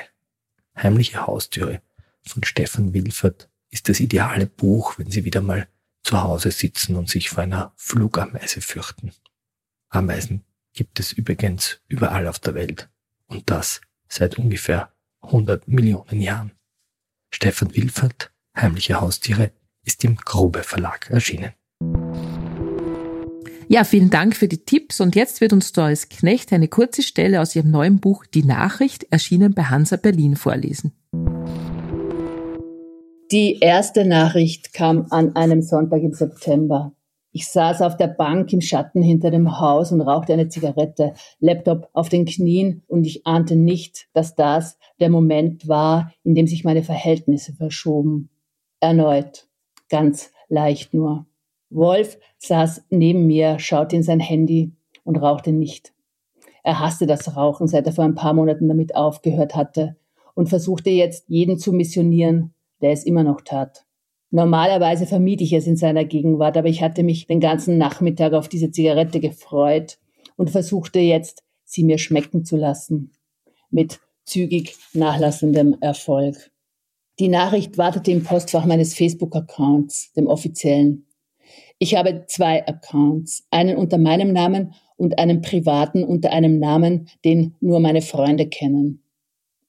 Heimliche 0.77 1.27
Haustüre 1.27 1.81
von 2.21 2.45
Stefan 2.45 2.93
Wilfert 2.93 3.49
ist 3.71 3.89
das 3.89 4.01
ideale 4.01 4.45
Buch, 4.45 4.99
wenn 4.99 5.11
Sie 5.11 5.25
wieder 5.25 5.41
mal 5.41 5.67
zu 6.03 6.23
Hause 6.23 6.51
sitzen 6.51 6.97
und 6.97 7.09
sich 7.09 7.31
vor 7.31 7.45
einer 7.45 7.73
Flugameise 7.77 8.61
fürchten. 8.61 9.13
Ameisen 9.89 10.45
gibt 10.75 11.01
es 11.01 11.13
übrigens 11.13 11.81
überall 11.89 12.29
auf 12.29 12.39
der 12.39 12.53
Welt 12.53 12.91
und 13.29 13.49
das 13.49 13.81
seit 14.09 14.39
ungefähr 14.39 14.93
100 15.23 15.69
Millionen 15.69 16.21
Jahren. 16.21 16.53
Stefan 17.31 17.75
Wilfert, 17.75 18.33
Heimliche 18.57 19.01
Haustiere, 19.01 19.51
ist 19.85 20.05
im 20.05 20.17
Grube 20.17 20.63
Verlag 20.63 21.11
erschienen. 21.11 21.53
Ja, 23.69 23.85
vielen 23.85 24.11
Dank 24.11 24.37
für 24.37 24.47
die 24.47 24.65
Tipps 24.65 25.01
und 25.01 25.17
jetzt 25.17 25.41
wird 25.41 25.53
uns 25.53 25.73
Doris 25.73 26.09
Knecht 26.09 26.53
eine 26.53 26.69
kurze 26.69 27.03
Stelle 27.03 27.41
aus 27.41 27.57
ihrem 27.57 27.71
neuen 27.71 27.99
Buch 27.99 28.25
Die 28.27 28.45
Nachricht, 28.45 29.05
erschienen 29.11 29.55
bei 29.55 29.65
Hansa 29.65 29.97
Berlin, 29.97 30.37
vorlesen. 30.37 30.93
Die 33.33 33.59
erste 33.61 34.05
Nachricht 34.05 34.75
kam 34.75 35.07
an 35.11 35.35
einem 35.35 35.63
Sonntag 35.63 36.03
im 36.03 36.13
September. 36.13 36.93
Ich 37.37 37.49
saß 37.49 37.83
auf 37.83 37.97
der 37.97 38.07
Bank 38.07 38.53
im 38.53 38.61
Schatten 38.61 39.03
hinter 39.03 39.33
dem 39.33 39.59
Haus 39.59 39.91
und 39.91 40.01
rauchte 40.01 40.33
eine 40.33 40.47
Zigarette, 40.47 41.15
Laptop 41.41 41.89
auf 41.93 42.09
den 42.09 42.27
Knien 42.27 42.85
und 42.87 43.05
ich 43.05 43.27
ahnte 43.27 43.57
nicht, 43.57 44.07
dass 44.13 44.37
das 44.37 44.79
der 45.01 45.11
Moment 45.11 45.67
war, 45.67 46.13
in 46.23 46.37
dem 46.37 46.47
sich 46.47 46.63
meine 46.63 46.85
Verhältnisse 46.85 47.53
verschoben. 47.53 48.31
Erneut. 48.79 49.49
Ganz 49.89 50.31
leicht 50.49 50.95
nur. 50.95 51.27
Wolf 51.71 52.19
saß 52.39 52.85
neben 52.91 53.27
mir, 53.27 53.59
schaute 53.59 53.97
in 53.97 54.05
sein 54.05 54.21
Handy 54.21 54.71
und 55.03 55.17
rauchte 55.17 55.51
nicht. 55.51 55.93
Er 56.63 56.79
hasste 56.79 57.09
das 57.09 57.37
Rauchen, 57.37 57.67
seit 57.67 57.85
er 57.87 57.93
vor 57.93 58.05
ein 58.05 58.15
paar 58.15 58.35
Monaten 58.35 58.69
damit 58.69 58.95
aufgehört 58.95 59.57
hatte 59.57 59.97
und 60.35 60.51
versuchte 60.51 60.91
jetzt 60.91 61.25
jeden 61.27 61.59
zu 61.59 61.73
missionieren, 61.73 62.55
der 62.81 62.93
es 62.93 63.05
immer 63.05 63.25
noch 63.25 63.41
tat. 63.41 63.85
Normalerweise 64.35 65.07
vermied 65.07 65.41
ich 65.43 65.53
es 65.53 65.69
in 65.69 65.77
seiner 65.77 66.05
Gegenwart, 66.05 66.57
aber 66.57 66.67
ich 66.67 66.83
hatte 66.83 67.05
mich 67.05 67.29
den 67.29 67.39
ganzen 67.39 67.79
Nachmittag 67.79 68.33
auf 68.33 68.49
diese 68.49 68.73
Zigarette 68.73 69.21
gefreut 69.21 69.99
und 70.35 70.51
versuchte 70.51 70.99
jetzt, 70.99 71.45
sie 71.65 71.85
mir 71.85 71.99
schmecken 71.99 72.45
zu 72.45 72.57
lassen. 72.57 73.13
Mit 73.71 74.01
zügig 74.25 74.75
nachlassendem 74.93 75.77
Erfolg. 75.81 76.51
Die 77.21 77.29
Nachricht 77.29 77.79
wartete 77.79 78.11
im 78.11 78.25
Postfach 78.25 78.67
meines 78.67 78.95
Facebook-Accounts, 78.95 80.15
dem 80.15 80.27
offiziellen. 80.27 81.07
Ich 81.79 81.95
habe 81.95 82.25
zwei 82.27 82.67
Accounts, 82.67 83.47
einen 83.53 83.77
unter 83.77 83.99
meinem 83.99 84.33
Namen 84.33 84.75
und 84.97 85.21
einen 85.21 85.43
privaten 85.43 86.03
unter 86.03 86.33
einem 86.33 86.59
Namen, 86.59 87.09
den 87.25 87.55
nur 87.61 87.79
meine 87.79 88.03
Freunde 88.03 88.49
kennen. 88.49 89.04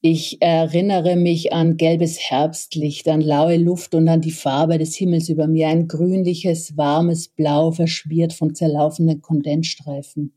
Ich 0.07 0.39
erinnere 0.39 1.15
mich 1.15 1.51
an 1.51 1.77
gelbes 1.77 2.19
Herbstlicht, 2.19 3.07
an 3.07 3.21
laue 3.21 3.57
Luft 3.57 3.95
und 3.95 4.07
an 4.07 4.21
die 4.21 4.29
Farbe 4.29 4.77
des 4.77 4.95
Himmels 4.95 5.29
über 5.29 5.47
mir, 5.47 5.67
ein 5.67 5.87
grünliches, 5.87 6.77
warmes 6.77 7.29
Blau, 7.29 7.71
verschmiert 7.71 8.31
von 8.31 8.53
zerlaufenden 8.53 9.21
Kondensstreifen. 9.21 10.35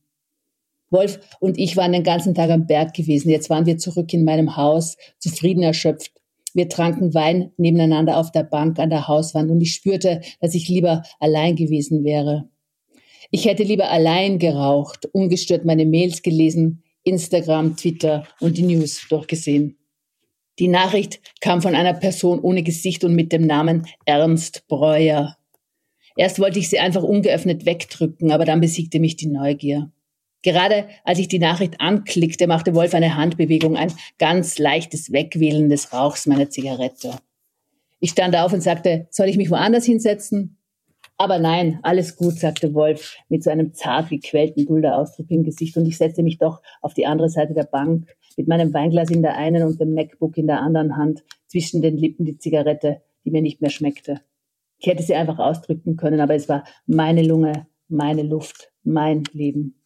Wolf 0.88 1.20
und 1.38 1.59
ich 1.59 1.76
waren 1.76 1.92
den 1.92 2.02
ganzen 2.02 2.35
Tag 2.35 2.48
am 2.48 2.66
Berg 2.66 2.94
gewesen. 2.94 3.28
Jetzt 3.28 3.50
waren 3.50 3.66
wir 3.66 3.76
zurück 3.76 4.11
in 4.14 4.24
meinem 4.24 4.57
Haus, 4.57 4.96
zufrieden 5.18 5.62
erschöpft. 5.62 6.12
Wir 6.54 6.70
tranken 6.70 7.12
Wein 7.12 7.52
nebeneinander 7.59 8.16
auf 8.16 8.33
der 8.33 8.44
Bank 8.44 8.78
an 8.78 8.88
der 8.88 9.07
Hauswand 9.07 9.50
und 9.50 9.61
ich 9.61 9.74
spürte, 9.74 10.22
dass 10.40 10.54
ich 10.54 10.70
lieber 10.70 11.02
allein 11.20 11.57
gewesen 11.57 12.04
wäre. 12.04 12.48
Ich 13.31 13.44
hätte 13.44 13.64
lieber 13.64 13.90
allein 13.90 14.38
geraucht, 14.38 15.04
ungestört 15.12 15.66
meine 15.66 15.85
Mails 15.85 16.22
gelesen, 16.22 16.85
Instagram, 17.04 17.76
Twitter 17.76 18.26
und 18.40 18.56
die 18.56 18.62
News 18.62 19.06
durchgesehen. 19.08 19.76
Die 20.58 20.68
Nachricht 20.68 21.20
kam 21.40 21.62
von 21.62 21.74
einer 21.74 21.94
Person 21.94 22.40
ohne 22.40 22.62
Gesicht 22.62 23.04
und 23.04 23.14
mit 23.14 23.32
dem 23.32 23.46
Namen 23.46 23.87
Ernst 24.04 24.66
Breuer. 24.66 25.37
Erst 26.16 26.40
wollte 26.40 26.58
ich 26.58 26.68
sie 26.68 26.80
einfach 26.80 27.04
ungeöffnet 27.04 27.64
wegdrücken, 27.64 28.32
aber 28.32 28.44
dann 28.44 28.61
besiegte 28.61 28.98
mich 28.98 29.14
die 29.16 29.28
Neugier. 29.28 29.92
Gerade 30.42 30.88
als 31.04 31.18
ich 31.18 31.28
die 31.28 31.38
Nachricht 31.38 31.80
anklickte, 31.80 32.46
machte 32.46 32.74
Wolf 32.74 32.94
eine 32.94 33.16
Handbewegung, 33.16 33.76
ein 33.76 33.92
ganz 34.18 34.58
leichtes 34.58 35.12
Wegwählen 35.12 35.68
des 35.68 35.92
Rauchs 35.92 36.26
meiner 36.26 36.50
Zigarette. 36.50 37.18
Ich 38.00 38.11
stand 38.11 38.37
auf 38.37 38.52
und 38.52 38.61
sagte, 38.61 39.08
soll 39.11 39.28
ich 39.28 39.37
mich 39.37 39.50
woanders 39.50 39.84
hinsetzen? 39.84 40.57
Aber 41.20 41.40
nein, 41.40 41.81
alles 41.83 42.16
gut, 42.16 42.38
sagte 42.38 42.74
Wolf 42.74 43.16
mit 43.28 43.42
so 43.42 43.50
einem 43.50 43.74
zart 43.74 44.09
gequälten 44.09 44.66
Dulderausdruck 44.66 45.28
im 45.31 45.42
Gesicht 45.42 45.76
und 45.76 45.85
ich 45.85 45.98
setzte 45.98 46.22
mich 46.22 46.38
doch 46.38 46.62
auf 46.81 46.94
die 46.94 47.07
andere 47.07 47.28
Seite 47.28 47.54
der 47.54 47.64
Bank 47.64 48.16
mit 48.37 48.46
meinem 48.46 48.72
Weinglas 48.72 49.11
in 49.11 49.22
der 49.22 49.37
einen 49.37 49.64
und 49.64 49.81
dem 49.81 49.94
MacBook 49.94 50.38
in 50.38 50.46
der 50.46 50.61
anderen 50.61 50.96
Hand, 50.96 51.24
zwischen 51.48 51.83
den 51.83 51.96
Lippen 51.96 52.24
die 52.24 52.38
Zigarette, 52.38 53.02
die 53.24 53.33
mir 53.33 53.42
nicht 53.42 53.61
mehr 53.61 53.70
schmeckte. 53.70 54.20
Ich 54.78 54.87
hätte 54.87 55.02
sie 55.02 55.16
einfach 55.16 55.40
ausdrücken 55.40 55.96
können, 55.96 56.20
aber 56.20 56.37
es 56.37 56.48
war 56.48 56.62
meine 56.87 57.24
Lunge, 57.24 57.66
meine 57.88 58.22
Luft, 58.22 58.70
mein 58.85 59.24
Leben. 59.33 59.83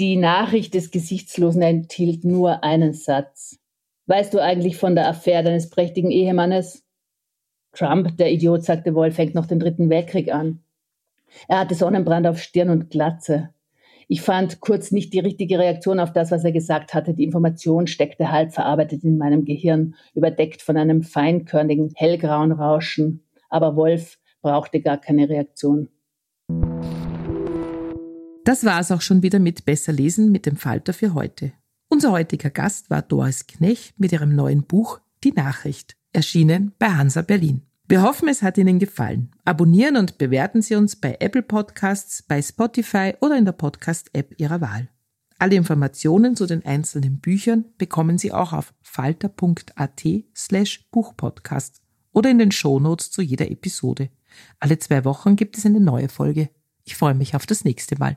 Die 0.00 0.16
Nachricht 0.16 0.74
des 0.74 0.90
Gesichtslosen 0.90 1.62
enthielt 1.62 2.24
nur 2.24 2.64
einen 2.64 2.94
Satz. 2.94 3.60
Weißt 4.06 4.34
du 4.34 4.42
eigentlich 4.42 4.76
von 4.76 4.96
der 4.96 5.08
Affäre 5.08 5.44
deines 5.44 5.70
prächtigen 5.70 6.10
Ehemannes? 6.10 6.82
Trump, 7.72 8.16
der 8.16 8.32
Idiot, 8.32 8.64
sagte 8.64 8.94
Wolf, 8.96 9.14
fängt 9.14 9.36
noch 9.36 9.46
den 9.46 9.60
Dritten 9.60 9.88
Weltkrieg 9.88 10.34
an. 10.34 10.63
Er 11.48 11.58
hatte 11.58 11.74
Sonnenbrand 11.74 12.26
auf 12.26 12.38
Stirn 12.38 12.70
und 12.70 12.90
Glatze. 12.90 13.50
Ich 14.08 14.20
fand 14.20 14.60
kurz 14.60 14.90
nicht 14.90 15.12
die 15.12 15.20
richtige 15.20 15.58
Reaktion 15.58 15.98
auf 15.98 16.12
das, 16.12 16.30
was 16.30 16.44
er 16.44 16.52
gesagt 16.52 16.92
hatte. 16.94 17.14
Die 17.14 17.24
Information 17.24 17.86
steckte 17.86 18.30
halb 18.30 18.52
verarbeitet 18.52 19.02
in 19.02 19.16
meinem 19.16 19.44
Gehirn, 19.44 19.94
überdeckt 20.14 20.62
von 20.62 20.76
einem 20.76 21.02
feinkörnigen, 21.02 21.92
hellgrauen 21.94 22.52
Rauschen. 22.52 23.24
Aber 23.48 23.76
Wolf 23.76 24.18
brauchte 24.42 24.80
gar 24.80 24.98
keine 24.98 25.28
Reaktion. 25.28 25.88
Das 28.44 28.64
war 28.64 28.78
es 28.78 28.92
auch 28.92 29.00
schon 29.00 29.22
wieder 29.22 29.38
mit 29.38 29.64
Besser 29.64 29.92
lesen 29.92 30.30
mit 30.30 30.44
dem 30.44 30.56
Falter 30.56 30.92
für 30.92 31.14
heute. 31.14 31.52
Unser 31.88 32.12
heutiger 32.12 32.50
Gast 32.50 32.90
war 32.90 33.00
Doris 33.00 33.46
Knech 33.46 33.94
mit 33.96 34.12
ihrem 34.12 34.34
neuen 34.34 34.64
Buch 34.64 35.00
Die 35.22 35.32
Nachricht, 35.32 35.96
erschienen 36.12 36.72
bei 36.78 36.88
Hansa 36.88 37.22
Berlin. 37.22 37.62
Wir 37.86 38.02
hoffen, 38.02 38.28
es 38.28 38.42
hat 38.42 38.56
Ihnen 38.56 38.78
gefallen. 38.78 39.30
Abonnieren 39.44 39.98
und 39.98 40.16
bewerten 40.16 40.62
Sie 40.62 40.74
uns 40.74 40.96
bei 40.96 41.18
Apple 41.20 41.42
Podcasts, 41.42 42.22
bei 42.22 42.40
Spotify 42.40 43.12
oder 43.20 43.36
in 43.36 43.44
der 43.44 43.52
Podcast-App 43.52 44.40
Ihrer 44.40 44.62
Wahl. 44.62 44.88
Alle 45.38 45.56
Informationen 45.56 46.34
zu 46.34 46.46
den 46.46 46.64
einzelnen 46.64 47.20
Büchern 47.20 47.66
bekommen 47.76 48.16
Sie 48.16 48.32
auch 48.32 48.54
auf 48.54 48.72
falter.at 48.80 50.02
slash 50.34 50.88
Buchpodcast 50.92 51.82
oder 52.12 52.30
in 52.30 52.38
den 52.38 52.52
Shownotes 52.52 53.10
zu 53.10 53.20
jeder 53.20 53.50
Episode. 53.50 54.08
Alle 54.60 54.78
zwei 54.78 55.04
Wochen 55.04 55.36
gibt 55.36 55.58
es 55.58 55.66
eine 55.66 55.80
neue 55.80 56.08
Folge. 56.08 56.48
Ich 56.84 56.96
freue 56.96 57.14
mich 57.14 57.36
auf 57.36 57.44
das 57.44 57.64
nächste 57.64 57.98
Mal. 57.98 58.16